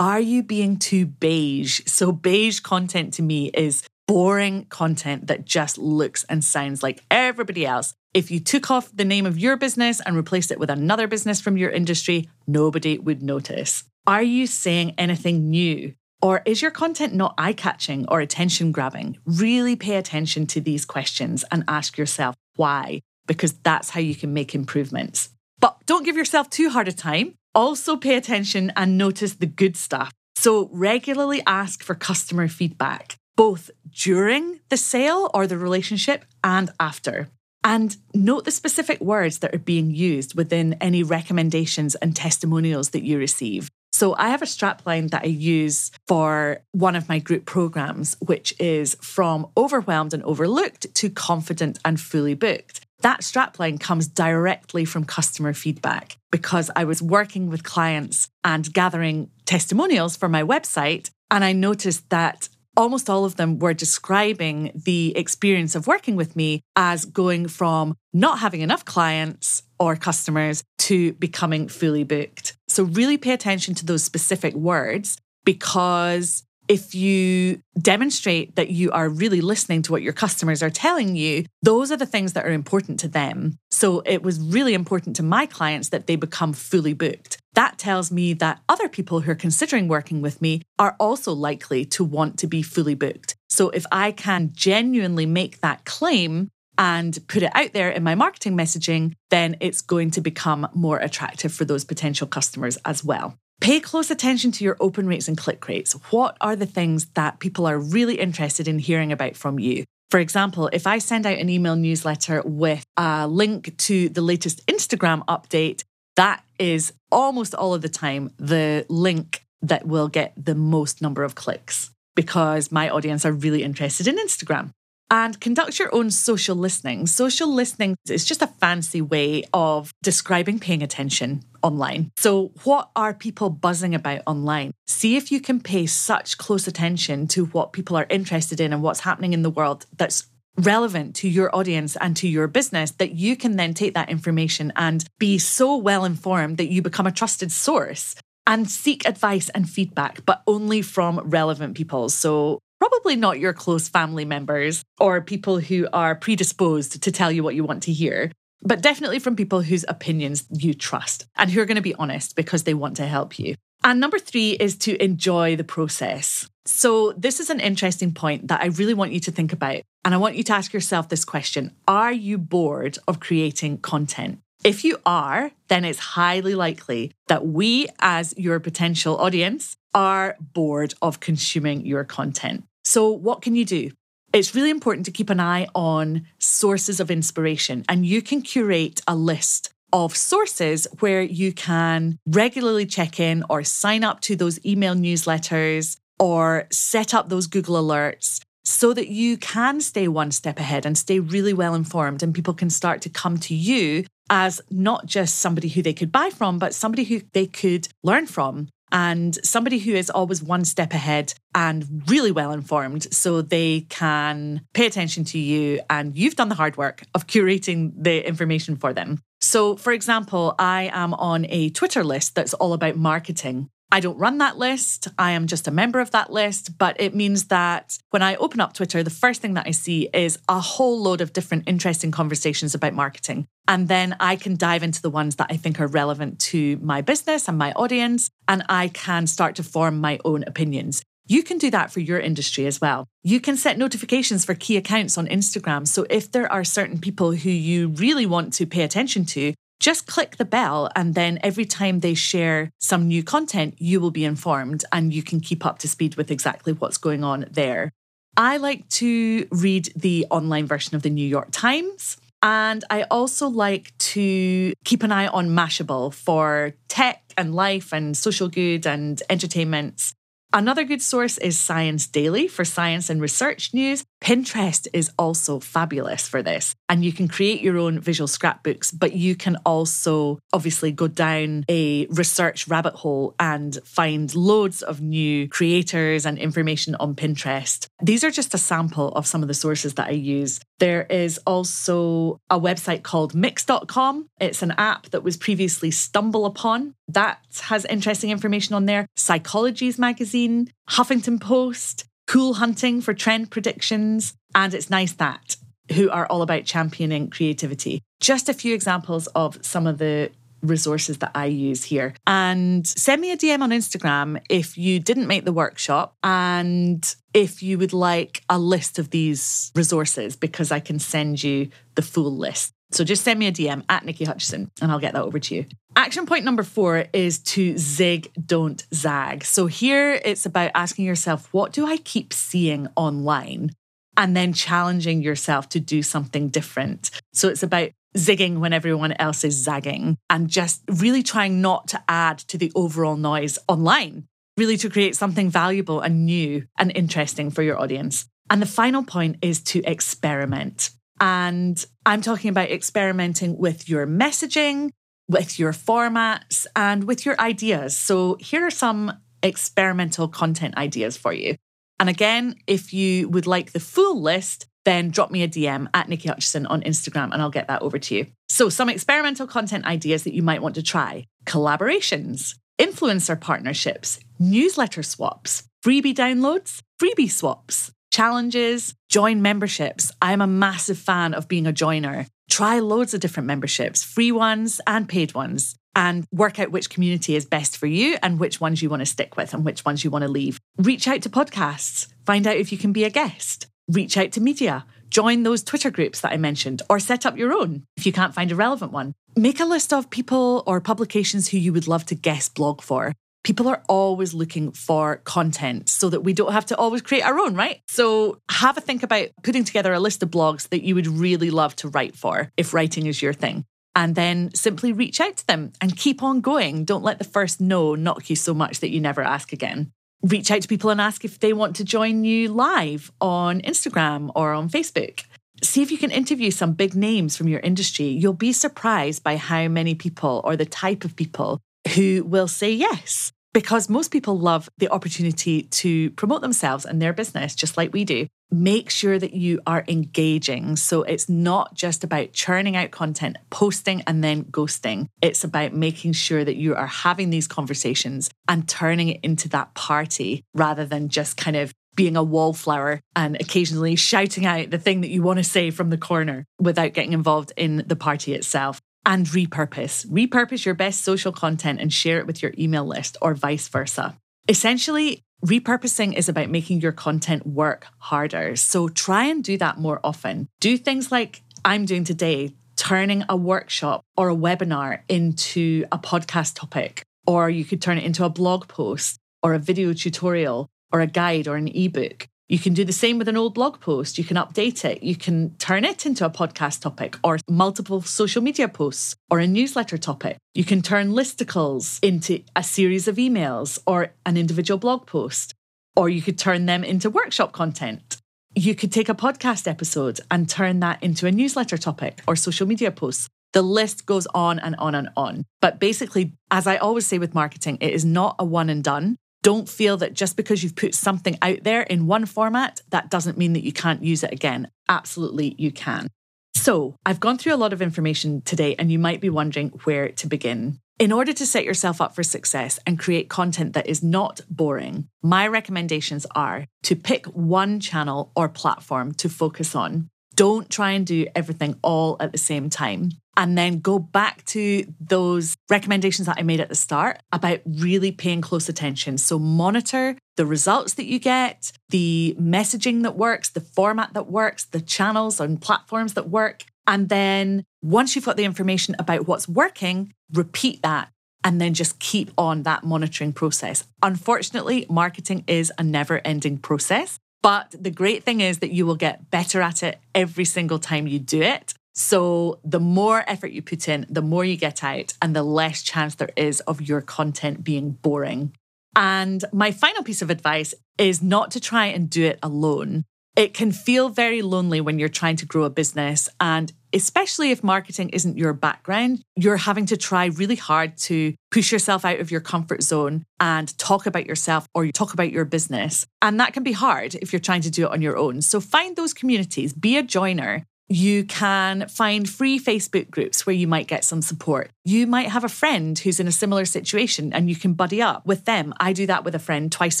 Are 0.00 0.20
you 0.20 0.42
being 0.42 0.78
too 0.78 1.06
beige? 1.06 1.80
So, 1.86 2.10
beige 2.10 2.58
content 2.58 3.12
to 3.14 3.22
me 3.22 3.50
is 3.54 3.84
boring 4.06 4.66
content 4.66 5.26
that 5.28 5.44
just 5.44 5.78
looks 5.78 6.24
and 6.24 6.44
sounds 6.44 6.82
like 6.82 7.02
everybody 7.10 7.64
else. 7.66 7.94
If 8.12 8.30
you 8.30 8.40
took 8.40 8.70
off 8.70 8.94
the 8.94 9.04
name 9.04 9.26
of 9.26 9.38
your 9.38 9.56
business 9.56 10.00
and 10.00 10.16
replaced 10.16 10.50
it 10.50 10.60
with 10.60 10.70
another 10.70 11.06
business 11.06 11.40
from 11.40 11.56
your 11.56 11.70
industry, 11.70 12.28
nobody 12.46 12.98
would 12.98 13.22
notice. 13.22 13.84
Are 14.06 14.22
you 14.22 14.46
saying 14.46 14.94
anything 14.98 15.50
new? 15.50 15.94
Or 16.22 16.42
is 16.46 16.62
your 16.62 16.70
content 16.70 17.14
not 17.14 17.34
eye 17.36 17.52
catching 17.52 18.06
or 18.08 18.20
attention 18.20 18.72
grabbing? 18.72 19.18
Really 19.26 19.76
pay 19.76 19.96
attention 19.96 20.46
to 20.48 20.60
these 20.60 20.84
questions 20.84 21.44
and 21.50 21.64
ask 21.68 21.98
yourself 21.98 22.34
why 22.56 23.00
because 23.26 23.52
that's 23.52 23.90
how 23.90 24.00
you 24.00 24.14
can 24.14 24.32
make 24.32 24.54
improvements. 24.54 25.30
But 25.58 25.78
don't 25.86 26.04
give 26.04 26.16
yourself 26.16 26.50
too 26.50 26.70
hard 26.70 26.88
a 26.88 26.92
time. 26.92 27.34
Also, 27.54 27.96
pay 27.96 28.16
attention 28.16 28.72
and 28.76 28.98
notice 28.98 29.34
the 29.34 29.46
good 29.46 29.76
stuff. 29.76 30.12
So, 30.36 30.68
regularly 30.72 31.42
ask 31.46 31.82
for 31.82 31.94
customer 31.94 32.48
feedback, 32.48 33.16
both 33.36 33.70
during 33.90 34.60
the 34.68 34.76
sale 34.76 35.30
or 35.34 35.46
the 35.46 35.58
relationship 35.58 36.24
and 36.42 36.70
after. 36.78 37.28
And 37.62 37.96
note 38.12 38.44
the 38.44 38.50
specific 38.50 39.00
words 39.00 39.38
that 39.38 39.54
are 39.54 39.58
being 39.58 39.90
used 39.90 40.34
within 40.34 40.74
any 40.80 41.02
recommendations 41.02 41.94
and 41.94 42.14
testimonials 42.14 42.90
that 42.90 43.04
you 43.04 43.18
receive. 43.18 43.68
So, 43.94 44.16
I 44.18 44.30
have 44.30 44.42
a 44.42 44.46
strapline 44.46 45.10
that 45.10 45.22
I 45.22 45.28
use 45.28 45.92
for 46.08 46.58
one 46.72 46.96
of 46.96 47.08
my 47.08 47.20
group 47.20 47.46
programs, 47.46 48.16
which 48.18 48.52
is 48.58 48.96
from 49.00 49.46
overwhelmed 49.56 50.12
and 50.12 50.22
overlooked 50.24 50.92
to 50.96 51.08
confident 51.08 51.78
and 51.84 52.00
fully 52.00 52.34
booked. 52.34 52.80
That 53.02 53.20
strapline 53.20 53.78
comes 53.78 54.08
directly 54.08 54.84
from 54.84 55.04
customer 55.04 55.52
feedback 55.52 56.16
because 56.32 56.70
I 56.74 56.84
was 56.84 57.02
working 57.02 57.50
with 57.50 57.62
clients 57.62 58.28
and 58.42 58.72
gathering 58.72 59.30
testimonials 59.44 60.16
for 60.16 60.28
my 60.28 60.42
website. 60.42 61.10
And 61.30 61.44
I 61.44 61.52
noticed 61.52 62.10
that 62.10 62.48
almost 62.76 63.10
all 63.10 63.24
of 63.24 63.36
them 63.36 63.58
were 63.58 63.74
describing 63.74 64.72
the 64.74 65.16
experience 65.16 65.74
of 65.74 65.86
working 65.86 66.16
with 66.16 66.36
me 66.36 66.60
as 66.76 67.04
going 67.04 67.48
from 67.48 67.96
not 68.12 68.38
having 68.38 68.60
enough 68.60 68.84
clients 68.84 69.62
or 69.78 69.96
customers 69.96 70.62
to 70.78 71.12
becoming 71.14 71.68
fully 71.68 72.04
booked. 72.04 72.56
So, 72.68 72.84
really 72.84 73.16
pay 73.16 73.32
attention 73.32 73.74
to 73.76 73.86
those 73.86 74.04
specific 74.04 74.54
words 74.54 75.18
because 75.44 76.44
if 76.68 76.94
you 76.94 77.60
demonstrate 77.78 78.56
that 78.56 78.70
you 78.70 78.90
are 78.92 79.08
really 79.08 79.40
listening 79.40 79.82
to 79.82 79.92
what 79.92 80.02
your 80.02 80.12
customers 80.12 80.62
are 80.62 80.70
telling 80.70 81.16
you, 81.16 81.44
those 81.62 81.90
are 81.92 81.96
the 81.96 82.06
things 82.06 82.32
that 82.32 82.44
are 82.44 82.52
important 82.52 83.00
to 83.00 83.08
them. 83.08 83.58
So 83.70 84.02
it 84.06 84.22
was 84.22 84.40
really 84.40 84.74
important 84.74 85.16
to 85.16 85.22
my 85.22 85.46
clients 85.46 85.90
that 85.90 86.06
they 86.06 86.16
become 86.16 86.52
fully 86.52 86.94
booked. 86.94 87.38
That 87.54 87.78
tells 87.78 88.10
me 88.10 88.34
that 88.34 88.60
other 88.68 88.88
people 88.88 89.20
who 89.20 89.30
are 89.30 89.36
considering 89.36 89.88
working 89.88 90.22
with 90.22 90.40
me 90.42 90.62
are 90.78 90.96
also 90.98 91.32
likely 91.32 91.84
to 91.86 92.04
want 92.04 92.38
to 92.38 92.46
be 92.46 92.62
fully 92.62 92.94
booked. 92.94 93.36
So 93.48 93.70
if 93.70 93.84
I 93.92 94.12
can 94.12 94.50
genuinely 94.52 95.26
make 95.26 95.60
that 95.60 95.84
claim, 95.84 96.50
and 96.76 97.18
put 97.28 97.42
it 97.42 97.52
out 97.54 97.72
there 97.72 97.90
in 97.90 98.02
my 98.02 98.14
marketing 98.14 98.56
messaging, 98.56 99.14
then 99.30 99.56
it's 99.60 99.80
going 99.80 100.10
to 100.12 100.20
become 100.20 100.68
more 100.74 100.98
attractive 100.98 101.52
for 101.52 101.64
those 101.64 101.84
potential 101.84 102.26
customers 102.26 102.76
as 102.84 103.04
well. 103.04 103.38
Pay 103.60 103.80
close 103.80 104.10
attention 104.10 104.52
to 104.52 104.64
your 104.64 104.76
open 104.80 105.06
rates 105.06 105.28
and 105.28 105.38
click 105.38 105.66
rates. 105.68 105.92
What 106.10 106.36
are 106.40 106.56
the 106.56 106.66
things 106.66 107.06
that 107.14 107.38
people 107.38 107.66
are 107.66 107.78
really 107.78 108.20
interested 108.20 108.68
in 108.68 108.78
hearing 108.78 109.12
about 109.12 109.36
from 109.36 109.58
you? 109.58 109.84
For 110.10 110.20
example, 110.20 110.68
if 110.72 110.86
I 110.86 110.98
send 110.98 111.26
out 111.26 111.38
an 111.38 111.48
email 111.48 111.76
newsletter 111.76 112.42
with 112.44 112.84
a 112.96 113.26
link 113.26 113.76
to 113.78 114.08
the 114.08 114.20
latest 114.20 114.66
Instagram 114.66 115.24
update, 115.26 115.82
that 116.16 116.44
is 116.58 116.92
almost 117.10 117.54
all 117.54 117.74
of 117.74 117.82
the 117.82 117.88
time 117.88 118.30
the 118.36 118.86
link 118.88 119.44
that 119.62 119.86
will 119.86 120.08
get 120.08 120.32
the 120.36 120.54
most 120.54 121.00
number 121.00 121.24
of 121.24 121.34
clicks 121.34 121.90
because 122.14 122.70
my 122.70 122.88
audience 122.90 123.24
are 123.24 123.32
really 123.32 123.62
interested 123.62 124.06
in 124.06 124.16
Instagram 124.16 124.70
and 125.10 125.40
conduct 125.40 125.78
your 125.78 125.94
own 125.94 126.10
social 126.10 126.56
listening. 126.56 127.06
Social 127.06 127.52
listening 127.52 127.96
is 128.08 128.24
just 128.24 128.42
a 128.42 128.46
fancy 128.46 129.00
way 129.00 129.44
of 129.52 129.92
describing 130.02 130.58
paying 130.58 130.82
attention 130.82 131.42
online. 131.62 132.10
So, 132.16 132.52
what 132.64 132.90
are 132.96 133.14
people 133.14 133.50
buzzing 133.50 133.94
about 133.94 134.22
online? 134.26 134.72
See 134.86 135.16
if 135.16 135.30
you 135.30 135.40
can 135.40 135.60
pay 135.60 135.86
such 135.86 136.38
close 136.38 136.66
attention 136.66 137.26
to 137.28 137.46
what 137.46 137.72
people 137.72 137.96
are 137.96 138.06
interested 138.10 138.60
in 138.60 138.72
and 138.72 138.82
what's 138.82 139.00
happening 139.00 139.32
in 139.32 139.42
the 139.42 139.50
world 139.50 139.86
that's 139.96 140.26
relevant 140.58 141.16
to 141.16 141.28
your 141.28 141.54
audience 141.54 141.96
and 141.96 142.16
to 142.16 142.28
your 142.28 142.46
business 142.46 142.92
that 142.92 143.12
you 143.12 143.36
can 143.36 143.56
then 143.56 143.74
take 143.74 143.94
that 143.94 144.08
information 144.08 144.72
and 144.76 145.04
be 145.18 145.36
so 145.36 145.76
well 145.76 146.04
informed 146.04 146.58
that 146.58 146.68
you 146.68 146.80
become 146.80 147.06
a 147.06 147.12
trusted 147.12 147.50
source 147.50 148.14
and 148.46 148.70
seek 148.70 149.06
advice 149.08 149.48
and 149.50 149.68
feedback, 149.68 150.24
but 150.26 150.42
only 150.46 150.82
from 150.82 151.18
relevant 151.18 151.74
people. 151.74 152.08
So, 152.08 152.60
probably 152.84 153.16
not 153.16 153.40
your 153.40 153.54
close 153.54 153.88
family 153.88 154.26
members 154.26 154.84
or 155.00 155.20
people 155.22 155.58
who 155.58 155.88
are 155.94 156.14
predisposed 156.14 157.02
to 157.02 157.10
tell 157.10 157.32
you 157.32 157.42
what 157.42 157.54
you 157.54 157.64
want 157.64 157.82
to 157.82 157.92
hear, 157.92 158.30
but 158.60 158.82
definitely 158.82 159.18
from 159.18 159.36
people 159.36 159.62
whose 159.62 159.86
opinions 159.88 160.44
you 160.50 160.74
trust 160.74 161.24
and 161.36 161.50
who 161.50 161.62
are 161.62 161.64
going 161.64 161.76
to 161.76 161.82
be 161.82 161.94
honest 161.94 162.36
because 162.36 162.64
they 162.64 162.74
want 162.74 162.96
to 162.96 163.06
help 163.06 163.38
you. 163.38 163.54
And 163.82 164.00
number 164.00 164.18
three 164.18 164.50
is 164.50 164.76
to 164.78 165.02
enjoy 165.02 165.56
the 165.56 165.64
process. 165.64 166.46
So, 166.66 167.12
this 167.12 167.40
is 167.40 167.48
an 167.48 167.60
interesting 167.60 168.12
point 168.12 168.48
that 168.48 168.60
I 168.62 168.66
really 168.66 168.94
want 168.94 169.12
you 169.12 169.20
to 169.20 169.30
think 169.30 169.52
about. 169.52 169.80
And 170.04 170.12
I 170.12 170.18
want 170.18 170.36
you 170.36 170.42
to 170.42 170.52
ask 170.52 170.72
yourself 170.74 171.08
this 171.08 171.24
question 171.24 171.72
Are 171.88 172.12
you 172.12 172.36
bored 172.36 172.98
of 173.08 173.18
creating 173.18 173.78
content? 173.78 174.40
If 174.62 174.84
you 174.84 174.98
are, 175.04 175.50
then 175.68 175.84
it's 175.84 175.98
highly 175.98 176.54
likely 176.54 177.12
that 177.28 177.46
we, 177.46 177.86
as 178.00 178.34
your 178.38 178.60
potential 178.60 179.16
audience, 179.18 179.76
are 179.94 180.36
bored 180.40 180.94
of 181.02 181.20
consuming 181.20 181.84
your 181.84 182.04
content. 182.04 182.64
So, 182.84 183.10
what 183.10 183.42
can 183.42 183.54
you 183.54 183.64
do? 183.64 183.90
It's 184.32 184.54
really 184.54 184.70
important 184.70 185.06
to 185.06 185.12
keep 185.12 185.30
an 185.30 185.40
eye 185.40 185.68
on 185.74 186.26
sources 186.38 187.00
of 187.00 187.10
inspiration, 187.10 187.84
and 187.88 188.04
you 188.04 188.20
can 188.20 188.42
curate 188.42 189.00
a 189.06 189.14
list 189.14 189.70
of 189.92 190.16
sources 190.16 190.88
where 190.98 191.22
you 191.22 191.52
can 191.52 192.18
regularly 192.26 192.84
check 192.84 193.20
in 193.20 193.44
or 193.48 193.62
sign 193.62 194.02
up 194.02 194.20
to 194.22 194.34
those 194.34 194.64
email 194.66 194.94
newsletters 194.94 195.96
or 196.18 196.66
set 196.72 197.14
up 197.14 197.28
those 197.28 197.46
Google 197.46 197.80
alerts 197.80 198.40
so 198.64 198.92
that 198.92 199.08
you 199.08 199.36
can 199.36 199.80
stay 199.80 200.08
one 200.08 200.32
step 200.32 200.58
ahead 200.58 200.84
and 200.84 200.98
stay 200.98 201.20
really 201.20 201.52
well 201.52 201.74
informed 201.74 202.22
and 202.22 202.34
people 202.34 202.54
can 202.54 202.70
start 202.70 203.02
to 203.02 203.08
come 203.08 203.38
to 203.38 203.54
you 203.54 204.04
as 204.30 204.60
not 204.70 205.06
just 205.06 205.38
somebody 205.38 205.68
who 205.68 205.82
they 205.82 205.92
could 205.92 206.10
buy 206.10 206.30
from, 206.30 206.58
but 206.58 206.74
somebody 206.74 207.04
who 207.04 207.20
they 207.32 207.46
could 207.46 207.86
learn 208.02 208.26
from 208.26 208.68
and 208.92 209.38
somebody 209.44 209.78
who 209.78 209.92
is 209.92 210.10
always 210.10 210.42
one 210.42 210.64
step 210.64 210.92
ahead 210.92 211.34
and 211.54 212.02
really 212.08 212.30
well 212.30 212.52
informed 212.52 213.12
so 213.12 213.42
they 213.42 213.82
can 213.88 214.60
pay 214.72 214.86
attention 214.86 215.24
to 215.24 215.38
you 215.38 215.80
and 215.90 216.16
you've 216.16 216.36
done 216.36 216.48
the 216.48 216.54
hard 216.54 216.76
work 216.76 217.02
of 217.14 217.26
curating 217.26 217.92
the 217.96 218.26
information 218.26 218.76
for 218.76 218.92
them. 218.92 219.20
So, 219.40 219.76
for 219.76 219.92
example, 219.92 220.54
I 220.58 220.90
am 220.92 221.12
on 221.14 221.44
a 221.50 221.70
Twitter 221.70 222.02
list 222.02 222.34
that's 222.34 222.54
all 222.54 222.72
about 222.72 222.96
marketing. 222.96 223.68
I 223.94 224.00
don't 224.00 224.18
run 224.18 224.38
that 224.38 224.58
list. 224.58 225.06
I 225.20 225.30
am 225.30 225.46
just 225.46 225.68
a 225.68 225.70
member 225.70 226.00
of 226.00 226.10
that 226.10 226.28
list. 226.28 226.76
But 226.78 227.00
it 227.00 227.14
means 227.14 227.44
that 227.44 227.96
when 228.10 228.22
I 228.22 228.34
open 228.34 228.60
up 228.60 228.72
Twitter, 228.72 229.04
the 229.04 229.08
first 229.08 229.40
thing 229.40 229.54
that 229.54 229.68
I 229.68 229.70
see 229.70 230.08
is 230.12 230.36
a 230.48 230.58
whole 230.58 231.00
load 231.00 231.20
of 231.20 231.32
different 231.32 231.68
interesting 231.68 232.10
conversations 232.10 232.74
about 232.74 232.92
marketing. 232.92 233.46
And 233.68 233.86
then 233.86 234.16
I 234.18 234.34
can 234.34 234.56
dive 234.56 234.82
into 234.82 235.00
the 235.00 235.10
ones 235.10 235.36
that 235.36 235.46
I 235.48 235.56
think 235.56 235.80
are 235.80 235.86
relevant 235.86 236.40
to 236.40 236.76
my 236.78 237.02
business 237.02 237.46
and 237.46 237.56
my 237.56 237.70
audience. 237.74 238.30
And 238.48 238.64
I 238.68 238.88
can 238.88 239.28
start 239.28 239.54
to 239.56 239.62
form 239.62 240.00
my 240.00 240.18
own 240.24 240.42
opinions. 240.42 241.04
You 241.28 241.44
can 241.44 241.58
do 241.58 241.70
that 241.70 241.92
for 241.92 242.00
your 242.00 242.18
industry 242.18 242.66
as 242.66 242.80
well. 242.80 243.06
You 243.22 243.40
can 243.40 243.56
set 243.56 243.78
notifications 243.78 244.44
for 244.44 244.54
key 244.54 244.76
accounts 244.76 245.16
on 245.16 245.28
Instagram. 245.28 245.86
So 245.86 246.04
if 246.10 246.32
there 246.32 246.50
are 246.50 246.64
certain 246.64 246.98
people 246.98 247.30
who 247.30 247.50
you 247.50 247.88
really 247.90 248.26
want 248.26 248.54
to 248.54 248.66
pay 248.66 248.82
attention 248.82 249.24
to, 249.26 249.54
just 249.80 250.06
click 250.06 250.36
the 250.36 250.44
bell, 250.44 250.90
and 250.96 251.14
then 251.14 251.38
every 251.42 251.64
time 251.64 252.00
they 252.00 252.14
share 252.14 252.70
some 252.78 253.08
new 253.08 253.22
content, 253.22 253.74
you 253.78 254.00
will 254.00 254.10
be 254.10 254.24
informed 254.24 254.84
and 254.92 255.12
you 255.12 255.22
can 255.22 255.40
keep 255.40 255.66
up 255.66 255.78
to 255.80 255.88
speed 255.88 256.16
with 256.16 256.30
exactly 256.30 256.72
what's 256.72 256.96
going 256.96 257.22
on 257.22 257.46
there. 257.50 257.90
I 258.36 258.56
like 258.56 258.88
to 259.00 259.46
read 259.50 259.92
the 259.94 260.26
online 260.30 260.66
version 260.66 260.96
of 260.96 261.02
the 261.02 261.10
New 261.10 261.26
York 261.26 261.48
Times. 261.52 262.16
And 262.42 262.84
I 262.90 263.04
also 263.04 263.48
like 263.48 263.96
to 263.98 264.74
keep 264.84 265.02
an 265.02 265.12
eye 265.12 265.28
on 265.28 265.48
Mashable 265.48 266.12
for 266.12 266.74
tech 266.88 267.22
and 267.38 267.54
life 267.54 267.92
and 267.92 268.16
social 268.16 268.48
good 268.48 268.86
and 268.86 269.22
entertainment. 269.30 270.12
Another 270.52 270.84
good 270.84 271.02
source 271.02 271.38
is 271.38 271.58
Science 271.58 272.06
Daily 272.06 272.46
for 272.46 272.64
science 272.64 273.08
and 273.08 273.20
research 273.20 273.72
news. 273.72 274.04
Pinterest 274.24 274.88
is 274.94 275.10
also 275.18 275.60
fabulous 275.60 276.26
for 276.26 276.42
this. 276.42 276.74
And 276.88 277.04
you 277.04 277.12
can 277.12 277.28
create 277.28 277.60
your 277.60 277.76
own 277.76 278.00
visual 278.00 278.26
scrapbooks, 278.26 278.90
but 278.90 279.12
you 279.12 279.34
can 279.34 279.58
also 279.66 280.38
obviously 280.50 280.92
go 280.92 281.08
down 281.08 281.66
a 281.68 282.06
research 282.06 282.66
rabbit 282.66 282.94
hole 282.94 283.34
and 283.38 283.78
find 283.84 284.34
loads 284.34 284.82
of 284.82 285.02
new 285.02 285.46
creators 285.48 286.24
and 286.24 286.38
information 286.38 286.94
on 286.94 287.14
Pinterest. 287.14 287.86
These 288.02 288.24
are 288.24 288.30
just 288.30 288.54
a 288.54 288.58
sample 288.58 289.08
of 289.08 289.26
some 289.26 289.42
of 289.42 289.48
the 289.48 289.52
sources 289.52 289.92
that 289.94 290.08
I 290.08 290.12
use. 290.12 290.58
There 290.78 291.02
is 291.02 291.38
also 291.46 292.40
a 292.48 292.58
website 292.58 293.02
called 293.02 293.34
mix.com. 293.34 294.30
It's 294.40 294.62
an 294.62 294.72
app 294.78 295.10
that 295.10 295.22
was 295.22 295.36
previously 295.36 295.90
StumbleUpon. 295.90 296.94
That 297.08 297.40
has 297.64 297.84
interesting 297.84 298.30
information 298.30 298.74
on 298.74 298.86
there. 298.86 299.06
Psychologies 299.18 299.98
magazine, 299.98 300.70
Huffington 300.88 301.40
Post, 301.42 302.06
Cool 302.26 302.54
Hunting 302.54 303.00
for 303.00 303.14
trend 303.14 303.50
predictions, 303.50 304.34
and 304.54 304.72
It's 304.74 304.90
Nice 304.90 305.12
That, 305.14 305.56
who 305.92 306.10
are 306.10 306.26
all 306.26 306.42
about 306.42 306.64
championing 306.64 307.30
creativity. 307.30 308.02
Just 308.20 308.48
a 308.48 308.54
few 308.54 308.74
examples 308.74 309.26
of 309.28 309.64
some 309.64 309.86
of 309.86 309.98
the 309.98 310.30
resources 310.62 311.18
that 311.18 311.32
I 311.34 311.46
use 311.46 311.84
here. 311.84 312.14
And 312.26 312.86
send 312.86 313.20
me 313.20 313.30
a 313.32 313.36
DM 313.36 313.60
on 313.60 313.70
Instagram 313.70 314.40
if 314.48 314.78
you 314.78 314.98
didn't 314.98 315.26
make 315.26 315.44
the 315.44 315.52
workshop 315.52 316.16
and 316.22 317.14
if 317.34 317.62
you 317.62 317.78
would 317.78 317.92
like 317.92 318.42
a 318.48 318.58
list 318.58 318.98
of 318.98 319.10
these 319.10 319.70
resources 319.74 320.36
because 320.36 320.72
I 320.72 320.80
can 320.80 320.98
send 320.98 321.42
you 321.42 321.68
the 321.94 322.02
full 322.02 322.34
list. 322.34 322.72
So 322.90 323.04
just 323.04 323.24
send 323.24 323.38
me 323.38 323.48
a 323.48 323.52
DM 323.52 323.84
at 323.88 324.04
Niki 324.04 324.26
Hutchison 324.26 324.70
and 324.80 324.90
I'll 324.90 325.00
get 325.00 325.14
that 325.14 325.22
over 325.22 325.38
to 325.38 325.54
you. 325.54 325.66
Action 325.96 326.26
point 326.26 326.44
number 326.44 326.64
four 326.64 327.06
is 327.12 327.38
to 327.38 327.78
zig, 327.78 328.32
don't 328.44 328.84
zag. 328.92 329.44
So 329.44 329.66
here 329.66 330.20
it's 330.24 330.44
about 330.44 330.72
asking 330.74 331.04
yourself, 331.04 331.48
what 331.52 331.72
do 331.72 331.86
I 331.86 331.98
keep 331.98 332.32
seeing 332.32 332.88
online? 332.96 333.70
And 334.16 334.36
then 334.36 334.52
challenging 334.52 335.22
yourself 335.22 335.68
to 335.70 335.80
do 335.80 336.02
something 336.02 336.48
different. 336.48 337.10
So 337.32 337.48
it's 337.48 337.62
about 337.62 337.90
zigging 338.16 338.58
when 338.58 338.72
everyone 338.72 339.12
else 339.12 339.44
is 339.44 339.54
zagging 339.54 340.16
and 340.28 340.48
just 340.48 340.82
really 340.88 341.22
trying 341.22 341.60
not 341.60 341.88
to 341.88 342.02
add 342.08 342.38
to 342.38 342.58
the 342.58 342.72
overall 342.74 343.16
noise 343.16 343.58
online, 343.68 344.26
really 344.56 344.76
to 344.78 344.90
create 344.90 345.16
something 345.16 345.48
valuable 345.48 346.00
and 346.00 346.26
new 346.26 346.66
and 346.78 346.92
interesting 346.96 347.50
for 347.50 347.62
your 347.62 347.80
audience. 347.80 348.26
And 348.50 348.60
the 348.60 348.66
final 348.66 349.04
point 349.04 349.38
is 349.42 349.62
to 349.64 349.82
experiment. 349.84 350.90
And 351.20 351.84
I'm 352.04 352.20
talking 352.20 352.50
about 352.50 352.70
experimenting 352.70 353.56
with 353.58 353.88
your 353.88 354.06
messaging, 354.06 354.90
with 355.28 355.58
your 355.58 355.72
formats, 355.72 356.66
and 356.76 357.04
with 357.04 357.24
your 357.24 357.40
ideas. 357.40 357.96
So 357.96 358.36
here 358.40 358.66
are 358.66 358.70
some 358.70 359.12
experimental 359.42 360.28
content 360.28 360.76
ideas 360.76 361.16
for 361.16 361.32
you. 361.32 361.56
And 362.00 362.08
again, 362.08 362.56
if 362.66 362.92
you 362.92 363.28
would 363.28 363.46
like 363.46 363.72
the 363.72 363.80
full 363.80 364.20
list, 364.20 364.66
then 364.84 365.10
drop 365.10 365.30
me 365.30 365.42
a 365.42 365.48
DM 365.48 365.88
at 365.94 366.08
Niki 366.08 366.26
Hutchison 366.26 366.66
on 366.66 366.82
Instagram 366.82 367.32
and 367.32 367.40
I'll 367.40 367.50
get 367.50 367.68
that 367.68 367.82
over 367.82 367.98
to 367.98 368.14
you. 368.14 368.26
So, 368.48 368.68
some 368.68 368.88
experimental 368.88 369.46
content 369.46 369.86
ideas 369.86 370.24
that 370.24 370.34
you 370.34 370.42
might 370.42 370.62
want 370.62 370.74
to 370.74 370.82
try 370.82 371.26
collaborations, 371.46 372.56
influencer 372.78 373.40
partnerships, 373.40 374.18
newsletter 374.38 375.02
swaps, 375.02 375.64
freebie 375.84 376.14
downloads, 376.14 376.80
freebie 377.00 377.30
swaps, 377.30 377.92
challenges, 378.10 378.94
join 379.08 379.42
memberships. 379.42 380.12
I'm 380.20 380.40
a 380.40 380.46
massive 380.46 380.98
fan 380.98 381.34
of 381.34 381.48
being 381.48 381.66
a 381.66 381.72
joiner. 381.72 382.26
Try 382.50 382.78
loads 382.78 383.14
of 383.14 383.20
different 383.20 383.46
memberships, 383.46 384.02
free 384.02 384.32
ones 384.32 384.80
and 384.86 385.08
paid 385.08 385.34
ones, 385.34 385.74
and 385.96 386.26
work 386.32 386.58
out 386.58 386.70
which 386.70 386.90
community 386.90 387.36
is 387.36 387.44
best 387.44 387.76
for 387.76 387.86
you 387.86 388.16
and 388.22 388.38
which 388.38 388.60
ones 388.60 388.82
you 388.82 388.90
want 388.90 389.00
to 389.00 389.06
stick 389.06 389.36
with 389.36 389.54
and 389.54 389.64
which 389.64 389.84
ones 389.84 390.04
you 390.04 390.10
want 390.10 390.22
to 390.22 390.30
leave. 390.30 390.58
Reach 390.78 391.06
out 391.08 391.22
to 391.22 391.30
podcasts, 391.30 392.08
find 392.26 392.46
out 392.46 392.56
if 392.56 392.72
you 392.72 392.78
can 392.78 392.92
be 392.92 393.04
a 393.04 393.10
guest. 393.10 393.66
Reach 393.88 394.16
out 394.16 394.32
to 394.32 394.40
media, 394.40 394.86
join 395.08 395.42
those 395.42 395.62
Twitter 395.62 395.90
groups 395.90 396.20
that 396.20 396.32
I 396.32 396.36
mentioned, 396.36 396.82
or 396.88 396.98
set 396.98 397.26
up 397.26 397.36
your 397.36 397.52
own 397.52 397.84
if 397.96 398.06
you 398.06 398.12
can't 398.12 398.34
find 398.34 398.50
a 398.50 398.56
relevant 398.56 398.92
one. 398.92 399.14
Make 399.36 399.60
a 399.60 399.64
list 399.64 399.92
of 399.92 400.10
people 400.10 400.62
or 400.66 400.80
publications 400.80 401.48
who 401.48 401.58
you 401.58 401.72
would 401.72 401.88
love 401.88 402.06
to 402.06 402.14
guest 402.14 402.54
blog 402.54 402.82
for 402.82 403.12
people 403.44 403.68
are 403.68 403.82
always 403.88 404.34
looking 404.34 404.72
for 404.72 405.16
content 405.18 405.88
so 405.88 406.08
that 406.08 406.22
we 406.22 406.32
don't 406.32 406.52
have 406.52 406.66
to 406.66 406.76
always 406.76 407.02
create 407.02 407.24
our 407.24 407.38
own, 407.38 407.54
right? 407.54 407.80
So 407.86 408.40
have 408.50 408.76
a 408.76 408.80
think 408.80 409.04
about 409.04 409.28
putting 409.44 409.64
together 409.64 409.92
a 409.92 410.00
list 410.00 410.22
of 410.22 410.30
blogs 410.30 410.68
that 410.70 410.82
you 410.82 410.96
would 410.96 411.06
really 411.06 411.50
love 411.50 411.76
to 411.76 411.88
write 411.88 412.16
for 412.16 412.50
if 412.56 412.74
writing 412.74 413.06
is 413.06 413.22
your 413.22 413.34
thing. 413.34 413.64
And 413.94 414.16
then 414.16 414.52
simply 414.54 414.90
reach 414.90 415.20
out 415.20 415.36
to 415.36 415.46
them 415.46 415.72
and 415.80 415.96
keep 415.96 416.20
on 416.20 416.40
going. 416.40 416.84
Don't 416.84 417.04
let 417.04 417.18
the 417.18 417.24
first 417.24 417.60
no 417.60 417.94
knock 417.94 418.28
you 418.28 418.34
so 418.34 418.52
much 418.52 418.80
that 418.80 418.90
you 418.90 419.00
never 419.00 419.22
ask 419.22 419.52
again. 419.52 419.92
Reach 420.22 420.50
out 420.50 420.62
to 420.62 420.68
people 420.68 420.90
and 420.90 421.00
ask 421.00 421.24
if 421.24 421.38
they 421.38 421.52
want 421.52 421.76
to 421.76 421.84
join 421.84 422.24
you 422.24 422.48
live 422.48 423.12
on 423.20 423.60
Instagram 423.60 424.32
or 424.34 424.52
on 424.52 424.68
Facebook. 424.68 425.24
See 425.62 425.82
if 425.82 425.92
you 425.92 425.98
can 425.98 426.10
interview 426.10 426.50
some 426.50 426.72
big 426.72 426.96
names 426.96 427.36
from 427.36 427.46
your 427.46 427.60
industry. 427.60 428.06
You'll 428.06 428.32
be 428.32 428.52
surprised 428.52 429.22
by 429.22 429.36
how 429.36 429.68
many 429.68 429.94
people 429.94 430.40
or 430.42 430.56
the 430.56 430.66
type 430.66 431.04
of 431.04 431.14
people 431.14 431.60
who 431.94 432.24
will 432.24 432.48
say 432.48 432.72
yes 432.72 433.32
because 433.54 433.88
most 433.88 434.10
people 434.10 434.38
love 434.38 434.68
the 434.78 434.88
opportunity 434.88 435.62
to 435.62 436.10
promote 436.10 436.42
themselves 436.42 436.84
and 436.84 437.00
their 437.00 437.14
business 437.14 437.54
just 437.54 437.76
like 437.78 437.94
we 437.94 438.04
do. 438.04 438.26
Make 438.50 438.90
sure 438.90 439.18
that 439.18 439.32
you 439.32 439.60
are 439.66 439.84
engaging. 439.88 440.76
So 440.76 441.02
it's 441.02 441.28
not 441.28 441.74
just 441.74 442.04
about 442.04 442.32
churning 442.32 442.76
out 442.76 442.90
content, 442.90 443.38
posting, 443.50 444.02
and 444.02 444.22
then 444.22 444.44
ghosting. 444.44 445.06
It's 445.22 445.44
about 445.44 445.72
making 445.72 446.12
sure 446.12 446.44
that 446.44 446.56
you 446.56 446.74
are 446.74 446.86
having 446.86 447.30
these 447.30 447.48
conversations 447.48 448.28
and 448.48 448.68
turning 448.68 449.08
it 449.08 449.20
into 449.22 449.48
that 449.50 449.74
party 449.74 450.44
rather 450.52 450.84
than 450.84 451.08
just 451.08 451.36
kind 451.36 451.56
of 451.56 451.72
being 451.96 452.16
a 452.16 452.24
wallflower 452.24 453.00
and 453.14 453.36
occasionally 453.40 453.94
shouting 453.94 454.46
out 454.46 454.70
the 454.70 454.78
thing 454.78 455.00
that 455.02 455.10
you 455.10 455.22
want 455.22 455.38
to 455.38 455.44
say 455.44 455.70
from 455.70 455.90
the 455.90 455.98
corner 455.98 456.44
without 456.58 456.92
getting 456.92 457.12
involved 457.12 457.52
in 457.56 457.84
the 457.86 457.96
party 457.96 458.34
itself 458.34 458.80
and 459.06 459.26
repurpose. 459.26 460.06
Repurpose 460.06 460.64
your 460.64 460.74
best 460.74 461.02
social 461.02 461.32
content 461.32 461.80
and 461.80 461.92
share 461.92 462.18
it 462.18 462.26
with 462.26 462.42
your 462.42 462.52
email 462.58 462.84
list 462.84 463.16
or 463.20 463.34
vice 463.34 463.68
versa. 463.68 464.16
Essentially, 464.48 465.22
repurposing 465.44 466.14
is 466.14 466.28
about 466.28 466.50
making 466.50 466.80
your 466.80 466.92
content 466.92 467.46
work 467.46 467.86
harder. 467.98 468.56
So 468.56 468.88
try 468.88 469.24
and 469.24 469.42
do 469.42 469.56
that 469.58 469.78
more 469.78 470.00
often. 470.04 470.48
Do 470.60 470.76
things 470.76 471.12
like 471.12 471.42
I'm 471.64 471.84
doing 471.84 472.04
today, 472.04 472.54
turning 472.76 473.24
a 473.28 473.36
workshop 473.36 474.02
or 474.16 474.28
a 474.28 474.36
webinar 474.36 475.00
into 475.08 475.86
a 475.92 475.98
podcast 475.98 476.56
topic, 476.56 477.02
or 477.26 477.48
you 477.48 477.64
could 477.64 477.80
turn 477.80 477.98
it 477.98 478.04
into 478.04 478.24
a 478.24 478.30
blog 478.30 478.68
post 478.68 479.18
or 479.42 479.54
a 479.54 479.58
video 479.58 479.92
tutorial 479.92 480.68
or 480.92 481.00
a 481.00 481.06
guide 481.06 481.48
or 481.48 481.56
an 481.56 481.68
ebook. 481.68 482.28
You 482.46 482.58
can 482.58 482.74
do 482.74 482.84
the 482.84 482.92
same 482.92 483.16
with 483.16 483.28
an 483.28 483.38
old 483.38 483.54
blog 483.54 483.80
post. 483.80 484.18
You 484.18 484.24
can 484.24 484.36
update 484.36 484.84
it. 484.84 485.02
You 485.02 485.16
can 485.16 485.54
turn 485.56 485.82
it 485.82 486.04
into 486.04 486.26
a 486.26 486.30
podcast 486.30 486.82
topic 486.82 487.16
or 487.24 487.38
multiple 487.48 488.02
social 488.02 488.42
media 488.42 488.68
posts 488.68 489.16
or 489.30 489.38
a 489.38 489.46
newsletter 489.46 489.96
topic. 489.96 490.36
You 490.52 490.62
can 490.62 490.82
turn 490.82 491.12
listicles 491.12 491.98
into 492.02 492.42
a 492.54 492.62
series 492.62 493.08
of 493.08 493.16
emails 493.16 493.78
or 493.86 494.12
an 494.26 494.36
individual 494.36 494.76
blog 494.76 495.06
post, 495.06 495.54
or 495.96 496.10
you 496.10 496.20
could 496.20 496.38
turn 496.38 496.66
them 496.66 496.84
into 496.84 497.08
workshop 497.08 497.52
content. 497.52 498.18
You 498.54 498.74
could 498.74 498.92
take 498.92 499.08
a 499.08 499.14
podcast 499.14 499.66
episode 499.66 500.20
and 500.30 500.46
turn 500.46 500.80
that 500.80 501.02
into 501.02 501.26
a 501.26 501.32
newsletter 501.32 501.78
topic 501.78 502.20
or 502.28 502.36
social 502.36 502.68
media 502.68 502.90
posts. 502.90 503.26
The 503.54 503.62
list 503.62 504.04
goes 504.04 504.26
on 504.34 504.58
and 504.58 504.76
on 504.76 504.94
and 504.94 505.08
on. 505.16 505.44
But 505.62 505.80
basically, 505.80 506.34
as 506.50 506.66
I 506.66 506.76
always 506.76 507.06
say 507.06 507.16
with 507.18 507.34
marketing, 507.34 507.78
it 507.80 507.94
is 507.94 508.04
not 508.04 508.36
a 508.38 508.44
one 508.44 508.68
and 508.68 508.84
done 508.84 509.16
don't 509.44 509.68
feel 509.68 509.98
that 509.98 510.14
just 510.14 510.36
because 510.36 510.64
you've 510.64 510.74
put 510.74 510.94
something 510.94 511.38
out 511.42 511.62
there 511.62 511.82
in 511.82 512.06
one 512.06 512.24
format, 512.24 512.80
that 512.88 513.10
doesn't 513.10 513.38
mean 513.38 513.52
that 513.52 513.62
you 513.62 513.72
can't 513.72 514.02
use 514.02 514.24
it 514.24 514.32
again. 514.32 514.68
Absolutely, 514.88 515.54
you 515.58 515.70
can. 515.70 516.08
So, 516.56 516.96
I've 517.04 517.20
gone 517.20 517.36
through 517.36 517.54
a 517.54 517.60
lot 517.60 517.74
of 517.74 517.82
information 517.82 518.40
today, 518.40 518.74
and 518.78 518.90
you 518.90 518.98
might 518.98 519.20
be 519.20 519.28
wondering 519.28 519.68
where 519.84 520.08
to 520.08 520.26
begin. 520.26 520.78
In 520.98 521.12
order 521.12 521.32
to 521.34 521.44
set 521.44 521.64
yourself 521.64 522.00
up 522.00 522.14
for 522.14 522.22
success 522.22 522.78
and 522.86 522.98
create 522.98 523.28
content 523.28 523.74
that 523.74 523.86
is 523.86 524.02
not 524.02 524.40
boring, 524.48 525.08
my 525.22 525.46
recommendations 525.46 526.24
are 526.34 526.66
to 526.84 526.96
pick 526.96 527.26
one 527.26 527.80
channel 527.80 528.32
or 528.34 528.48
platform 528.48 529.12
to 529.14 529.28
focus 529.28 529.74
on. 529.74 530.08
Don't 530.34 530.68
try 530.70 530.92
and 530.92 531.06
do 531.06 531.26
everything 531.34 531.76
all 531.82 532.16
at 532.20 532.32
the 532.32 532.38
same 532.38 532.70
time 532.70 533.10
and 533.36 533.58
then 533.58 533.80
go 533.80 533.98
back 533.98 534.44
to 534.46 534.86
those 535.00 535.56
recommendations 535.68 536.26
that 536.26 536.38
I 536.38 536.42
made 536.42 536.60
at 536.60 536.68
the 536.68 536.74
start 536.74 537.20
about 537.32 537.60
really 537.66 538.12
paying 538.12 538.40
close 538.40 538.68
attention. 538.68 539.18
So, 539.18 539.38
monitor 539.38 540.16
the 540.36 540.46
results 540.46 540.94
that 540.94 541.06
you 541.06 541.18
get, 541.18 541.72
the 541.90 542.36
messaging 542.40 543.02
that 543.02 543.16
works, 543.16 543.50
the 543.50 543.60
format 543.60 544.14
that 544.14 544.28
works, 544.28 544.64
the 544.64 544.80
channels 544.80 545.40
and 545.40 545.60
platforms 545.60 546.14
that 546.14 546.28
work. 546.28 546.64
And 546.86 547.08
then, 547.08 547.64
once 547.82 548.14
you've 548.14 548.24
got 548.24 548.36
the 548.36 548.44
information 548.44 548.94
about 548.98 549.26
what's 549.26 549.48
working, 549.48 550.12
repeat 550.32 550.82
that 550.82 551.10
and 551.44 551.60
then 551.60 551.74
just 551.74 551.98
keep 551.98 552.30
on 552.38 552.62
that 552.62 552.84
monitoring 552.84 553.32
process. 553.32 553.84
Unfortunately, 554.02 554.86
marketing 554.88 555.44
is 555.46 555.70
a 555.78 555.82
never 555.82 556.20
ending 556.24 556.56
process. 556.56 557.18
But 557.44 557.74
the 557.78 557.90
great 557.90 558.24
thing 558.24 558.40
is 558.40 558.60
that 558.60 558.70
you 558.70 558.86
will 558.86 558.96
get 558.96 559.30
better 559.30 559.60
at 559.60 559.82
it 559.82 559.98
every 560.14 560.46
single 560.46 560.78
time 560.78 561.06
you 561.06 561.18
do 561.18 561.42
it. 561.42 561.74
So, 561.94 562.58
the 562.64 562.80
more 562.80 563.22
effort 563.26 563.52
you 563.52 563.60
put 563.60 563.86
in, 563.86 564.06
the 564.08 564.22
more 564.22 564.46
you 564.46 564.56
get 564.56 564.82
out, 564.82 565.12
and 565.20 565.36
the 565.36 565.42
less 565.42 565.82
chance 565.82 566.14
there 566.14 566.30
is 566.36 566.60
of 566.60 566.80
your 566.80 567.02
content 567.02 567.62
being 567.62 567.90
boring. 567.90 568.54
And 568.96 569.44
my 569.52 569.72
final 569.72 570.02
piece 570.02 570.22
of 570.22 570.30
advice 570.30 570.72
is 570.96 571.22
not 571.22 571.50
to 571.50 571.60
try 571.60 571.86
and 571.86 572.08
do 572.08 572.24
it 572.24 572.38
alone. 572.42 573.04
It 573.36 573.52
can 573.52 573.72
feel 573.72 574.08
very 574.08 574.40
lonely 574.40 574.80
when 574.80 574.98
you're 574.98 575.10
trying 575.10 575.36
to 575.36 575.46
grow 575.46 575.64
a 575.64 575.70
business. 575.70 576.30
And 576.40 576.72
especially 576.94 577.50
if 577.50 577.64
marketing 577.64 578.10
isn't 578.10 578.38
your 578.38 578.52
background, 578.52 579.22
you're 579.36 579.56
having 579.56 579.86
to 579.86 579.96
try 579.96 580.26
really 580.26 580.56
hard 580.56 580.96
to 580.96 581.34
push 581.50 581.72
yourself 581.72 582.04
out 582.04 582.20
of 582.20 582.30
your 582.30 582.40
comfort 582.40 582.82
zone 582.82 583.24
and 583.40 583.76
talk 583.78 584.06
about 584.06 584.26
yourself 584.26 584.66
or 584.74 584.86
talk 584.88 585.12
about 585.12 585.32
your 585.32 585.44
business. 585.44 586.06
And 586.22 586.40
that 586.40 586.52
can 586.52 586.62
be 586.62 586.72
hard 586.72 587.14
if 587.16 587.32
you're 587.32 587.40
trying 587.40 587.62
to 587.62 587.70
do 587.70 587.84
it 587.86 587.92
on 587.92 588.00
your 588.00 588.16
own. 588.16 588.40
So 588.40 588.60
find 588.60 588.96
those 588.96 589.12
communities, 589.12 589.72
be 589.72 589.96
a 589.96 590.02
joiner, 590.02 590.64
you 590.88 591.24
can 591.24 591.88
find 591.88 592.28
free 592.28 592.58
Facebook 592.58 593.10
groups 593.10 593.46
where 593.46 593.54
you 593.54 593.66
might 593.66 593.86
get 593.86 594.04
some 594.04 594.20
support. 594.20 594.70
You 594.84 595.06
might 595.06 595.28
have 595.28 595.44
a 595.44 595.48
friend 595.48 595.98
who's 595.98 596.20
in 596.20 596.28
a 596.28 596.32
similar 596.32 596.66
situation 596.66 597.32
and 597.32 597.48
you 597.48 597.56
can 597.56 597.72
buddy 597.72 598.02
up 598.02 598.26
with 598.26 598.44
them. 598.44 598.74
I 598.78 598.92
do 598.92 599.06
that 599.06 599.24
with 599.24 599.34
a 599.34 599.38
friend 599.38 599.72
twice 599.72 600.00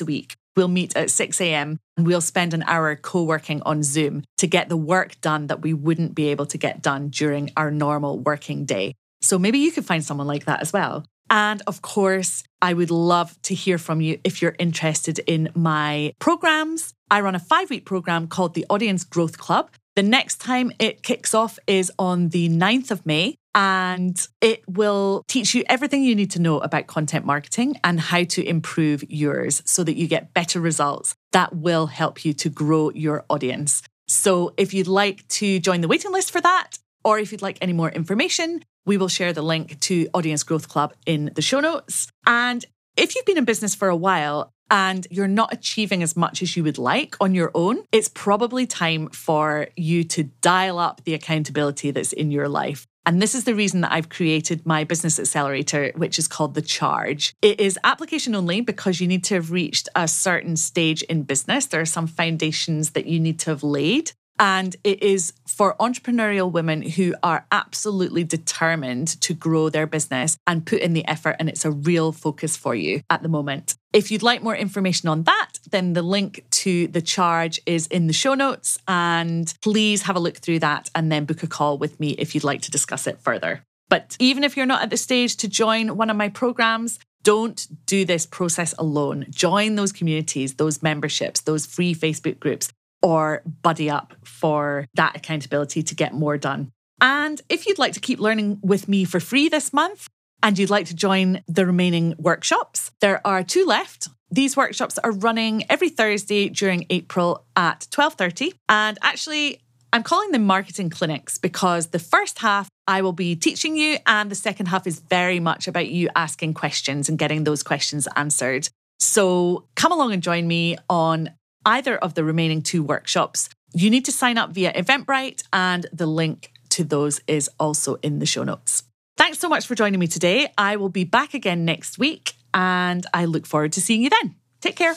a 0.00 0.04
week. 0.04 0.36
We'll 0.56 0.68
meet 0.68 0.96
at 0.96 1.10
6 1.10 1.40
a.m. 1.40 1.78
and 1.96 2.06
we'll 2.06 2.20
spend 2.20 2.54
an 2.54 2.62
hour 2.64 2.94
co 2.96 3.24
working 3.24 3.62
on 3.62 3.82
Zoom 3.82 4.24
to 4.38 4.46
get 4.46 4.68
the 4.68 4.76
work 4.76 5.20
done 5.20 5.48
that 5.48 5.62
we 5.62 5.74
wouldn't 5.74 6.14
be 6.14 6.28
able 6.28 6.46
to 6.46 6.58
get 6.58 6.82
done 6.82 7.08
during 7.08 7.50
our 7.56 7.70
normal 7.70 8.18
working 8.18 8.64
day. 8.64 8.94
So 9.20 9.38
maybe 9.38 9.58
you 9.58 9.72
could 9.72 9.84
find 9.84 10.04
someone 10.04 10.26
like 10.26 10.44
that 10.44 10.60
as 10.60 10.72
well. 10.72 11.04
And 11.30 11.62
of 11.66 11.82
course, 11.82 12.44
I 12.60 12.74
would 12.74 12.90
love 12.90 13.40
to 13.42 13.54
hear 13.54 13.78
from 13.78 14.00
you 14.00 14.20
if 14.24 14.42
you're 14.42 14.54
interested 14.58 15.18
in 15.20 15.50
my 15.54 16.12
programs. 16.18 16.92
I 17.10 17.20
run 17.20 17.34
a 17.34 17.40
five 17.40 17.70
week 17.70 17.84
program 17.86 18.28
called 18.28 18.54
the 18.54 18.66
Audience 18.68 19.04
Growth 19.04 19.38
Club. 19.38 19.70
The 19.96 20.02
next 20.02 20.40
time 20.40 20.72
it 20.78 21.02
kicks 21.02 21.34
off 21.34 21.58
is 21.66 21.90
on 21.98 22.28
the 22.30 22.48
9th 22.48 22.90
of 22.90 23.06
May, 23.06 23.36
and 23.54 24.26
it 24.40 24.62
will 24.68 25.24
teach 25.28 25.54
you 25.54 25.64
everything 25.68 26.02
you 26.02 26.14
need 26.14 26.30
to 26.32 26.40
know 26.40 26.58
about 26.58 26.86
content 26.86 27.24
marketing 27.24 27.78
and 27.84 28.00
how 28.00 28.24
to 28.24 28.44
improve 28.44 29.04
yours 29.08 29.62
so 29.64 29.84
that 29.84 29.96
you 29.96 30.08
get 30.08 30.34
better 30.34 30.60
results 30.60 31.14
that 31.32 31.54
will 31.54 31.86
help 31.86 32.24
you 32.24 32.32
to 32.32 32.48
grow 32.48 32.90
your 32.90 33.24
audience. 33.30 33.82
So, 34.08 34.52
if 34.56 34.74
you'd 34.74 34.88
like 34.88 35.26
to 35.28 35.58
join 35.60 35.80
the 35.80 35.88
waiting 35.88 36.12
list 36.12 36.30
for 36.30 36.40
that, 36.40 36.78
or 37.04 37.18
if 37.18 37.32
you'd 37.32 37.42
like 37.42 37.58
any 37.60 37.72
more 37.72 37.90
information, 37.90 38.62
we 38.86 38.96
will 38.96 39.08
share 39.08 39.32
the 39.32 39.42
link 39.42 39.80
to 39.80 40.08
Audience 40.12 40.42
Growth 40.42 40.68
Club 40.68 40.92
in 41.06 41.30
the 41.34 41.42
show 41.42 41.60
notes. 41.60 42.08
And 42.26 42.64
if 42.96 43.14
you've 43.14 43.24
been 43.24 43.38
in 43.38 43.44
business 43.44 43.74
for 43.74 43.88
a 43.88 43.96
while 43.96 44.52
and 44.70 45.06
you're 45.10 45.28
not 45.28 45.52
achieving 45.52 46.02
as 46.02 46.16
much 46.16 46.42
as 46.42 46.56
you 46.56 46.64
would 46.64 46.78
like 46.78 47.16
on 47.20 47.34
your 47.34 47.50
own, 47.54 47.84
it's 47.92 48.08
probably 48.08 48.66
time 48.66 49.08
for 49.08 49.68
you 49.76 50.04
to 50.04 50.24
dial 50.42 50.78
up 50.78 51.02
the 51.04 51.14
accountability 51.14 51.90
that's 51.90 52.12
in 52.12 52.30
your 52.30 52.48
life. 52.48 52.86
And 53.06 53.20
this 53.20 53.34
is 53.34 53.44
the 53.44 53.54
reason 53.54 53.82
that 53.82 53.92
I've 53.92 54.08
created 54.08 54.64
my 54.64 54.84
business 54.84 55.18
accelerator, 55.18 55.92
which 55.94 56.18
is 56.18 56.26
called 56.26 56.54
The 56.54 56.62
Charge. 56.62 57.34
It 57.42 57.60
is 57.60 57.78
application 57.84 58.34
only 58.34 58.62
because 58.62 58.98
you 58.98 59.06
need 59.06 59.24
to 59.24 59.34
have 59.34 59.50
reached 59.50 59.90
a 59.94 60.08
certain 60.08 60.56
stage 60.56 61.02
in 61.02 61.24
business. 61.24 61.66
There 61.66 61.82
are 61.82 61.86
some 61.86 62.06
foundations 62.06 62.90
that 62.92 63.04
you 63.04 63.20
need 63.20 63.38
to 63.40 63.50
have 63.50 63.62
laid. 63.62 64.12
And 64.38 64.74
it 64.82 65.02
is 65.02 65.32
for 65.46 65.76
entrepreneurial 65.78 66.50
women 66.50 66.82
who 66.82 67.14
are 67.22 67.46
absolutely 67.52 68.24
determined 68.24 69.20
to 69.20 69.34
grow 69.34 69.68
their 69.68 69.86
business 69.86 70.36
and 70.46 70.66
put 70.66 70.80
in 70.80 70.92
the 70.92 71.06
effort. 71.06 71.36
And 71.38 71.48
it's 71.48 71.64
a 71.64 71.70
real 71.70 72.10
focus 72.10 72.56
for 72.56 72.74
you 72.74 73.00
at 73.10 73.22
the 73.22 73.28
moment. 73.28 73.76
If 73.92 74.10
you'd 74.10 74.24
like 74.24 74.42
more 74.42 74.56
information 74.56 75.08
on 75.08 75.22
that, 75.22 75.52
then 75.70 75.92
the 75.92 76.02
link 76.02 76.44
to 76.50 76.88
the 76.88 77.02
charge 77.02 77.60
is 77.64 77.86
in 77.86 78.08
the 78.08 78.12
show 78.12 78.34
notes. 78.34 78.78
And 78.88 79.52
please 79.62 80.02
have 80.02 80.16
a 80.16 80.20
look 80.20 80.38
through 80.38 80.58
that 80.60 80.90
and 80.94 81.12
then 81.12 81.26
book 81.26 81.42
a 81.44 81.46
call 81.46 81.78
with 81.78 82.00
me 82.00 82.10
if 82.10 82.34
you'd 82.34 82.44
like 82.44 82.62
to 82.62 82.70
discuss 82.70 83.06
it 83.06 83.20
further. 83.20 83.62
But 83.88 84.16
even 84.18 84.42
if 84.42 84.56
you're 84.56 84.66
not 84.66 84.82
at 84.82 84.90
the 84.90 84.96
stage 84.96 85.36
to 85.36 85.48
join 85.48 85.96
one 85.96 86.10
of 86.10 86.16
my 86.16 86.28
programs, 86.28 86.98
don't 87.22 87.66
do 87.86 88.04
this 88.04 88.26
process 88.26 88.74
alone. 88.78 89.26
Join 89.30 89.76
those 89.76 89.92
communities, 89.92 90.54
those 90.54 90.82
memberships, 90.82 91.40
those 91.42 91.66
free 91.66 91.94
Facebook 91.94 92.40
groups 92.40 92.70
or 93.04 93.42
buddy 93.60 93.90
up 93.90 94.14
for 94.24 94.86
that 94.94 95.14
accountability 95.14 95.82
to 95.82 95.94
get 95.94 96.14
more 96.14 96.38
done. 96.38 96.72
And 97.02 97.40
if 97.50 97.66
you'd 97.66 97.78
like 97.78 97.92
to 97.92 98.00
keep 98.00 98.18
learning 98.18 98.60
with 98.62 98.88
me 98.88 99.04
for 99.04 99.20
free 99.20 99.50
this 99.50 99.74
month 99.74 100.08
and 100.42 100.58
you'd 100.58 100.70
like 100.70 100.86
to 100.86 100.94
join 100.94 101.44
the 101.46 101.66
remaining 101.66 102.14
workshops, 102.18 102.90
there 103.02 103.20
are 103.26 103.42
two 103.42 103.66
left. 103.66 104.08
These 104.30 104.56
workshops 104.56 104.98
are 104.98 105.12
running 105.12 105.64
every 105.70 105.90
Thursday 105.90 106.48
during 106.48 106.86
April 106.88 107.44
at 107.54 107.86
12:30 107.90 108.54
and 108.70 108.98
actually 109.02 109.60
I'm 109.92 110.02
calling 110.02 110.30
them 110.32 110.44
marketing 110.44 110.88
clinics 110.88 111.36
because 111.36 111.88
the 111.88 111.98
first 111.98 112.38
half 112.38 112.68
I 112.88 113.02
will 113.02 113.12
be 113.12 113.36
teaching 113.36 113.76
you 113.76 113.98
and 114.06 114.30
the 114.30 114.34
second 114.34 114.66
half 114.66 114.86
is 114.86 114.98
very 114.98 115.40
much 115.40 115.68
about 115.68 115.88
you 115.88 116.08
asking 116.16 116.54
questions 116.54 117.10
and 117.10 117.18
getting 117.18 117.44
those 117.44 117.62
questions 117.62 118.08
answered. 118.16 118.68
So 118.98 119.66
come 119.76 119.92
along 119.92 120.12
and 120.14 120.22
join 120.22 120.48
me 120.48 120.78
on 120.88 121.30
either 121.66 121.96
of 121.96 122.14
the 122.14 122.24
remaining 122.24 122.62
two 122.62 122.82
workshops, 122.82 123.48
you 123.72 123.90
need 123.90 124.04
to 124.04 124.12
sign 124.12 124.38
up 124.38 124.50
via 124.50 124.72
Eventbrite, 124.72 125.42
and 125.52 125.86
the 125.92 126.06
link 126.06 126.52
to 126.70 126.84
those 126.84 127.20
is 127.26 127.50
also 127.58 127.96
in 127.96 128.18
the 128.18 128.26
show 128.26 128.44
notes. 128.44 128.84
Thanks 129.16 129.38
so 129.38 129.48
much 129.48 129.66
for 129.66 129.74
joining 129.74 130.00
me 130.00 130.06
today. 130.06 130.52
I 130.58 130.76
will 130.76 130.88
be 130.88 131.04
back 131.04 131.34
again 131.34 131.64
next 131.64 131.98
week, 131.98 132.34
and 132.52 133.06
I 133.14 133.26
look 133.26 133.46
forward 133.46 133.72
to 133.72 133.80
seeing 133.80 134.02
you 134.02 134.10
then. 134.10 134.34
Take 134.60 134.76
care. 134.76 134.94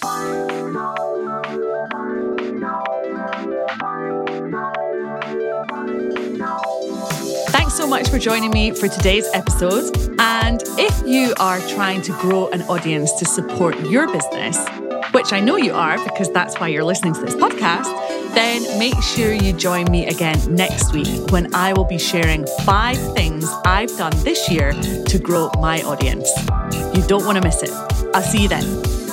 Thanks 7.50 7.74
so 7.76 7.88
much 7.88 8.10
for 8.10 8.18
joining 8.18 8.52
me 8.52 8.72
for 8.72 8.88
today's 8.88 9.28
episode. 9.34 9.96
And 10.20 10.64
if 10.80 11.08
you 11.08 11.34
are 11.40 11.60
trying 11.68 12.02
to 12.04 12.12
grow 12.14 12.48
an 12.50 12.62
audience 12.64 13.12
to 13.14 13.26
support 13.26 13.80
your 13.82 14.08
business, 14.12 14.58
which 15.18 15.34
I 15.34 15.40
know 15.40 15.56
you 15.56 15.74
are 15.74 15.98
because 16.04 16.32
that's 16.32 16.60
why 16.60 16.68
you're 16.68 16.84
listening 16.84 17.16
to 17.16 17.22
this 17.22 17.34
podcast, 17.34 17.92
then 18.36 18.62
make 18.78 19.02
sure 19.02 19.34
you 19.34 19.52
join 19.52 19.90
me 19.90 20.06
again 20.06 20.38
next 20.54 20.94
week 20.94 21.32
when 21.32 21.56
I 21.56 21.74
will 21.74 21.86
be 21.86 21.98
sharing 21.98 22.46
five 22.66 22.98
things 23.16 23.50
I've 23.66 23.90
done 23.98 24.14
this 24.18 24.48
year 24.48 24.74
to 24.74 25.18
grow 25.18 25.50
my 25.58 25.82
audience. 25.82 26.30
You 26.94 27.02
don't 27.08 27.26
want 27.26 27.38
to 27.38 27.42
miss 27.42 27.64
it. 27.64 27.72
I'll 28.14 28.22
see 28.22 28.44
you 28.44 28.48
then. 28.48 29.07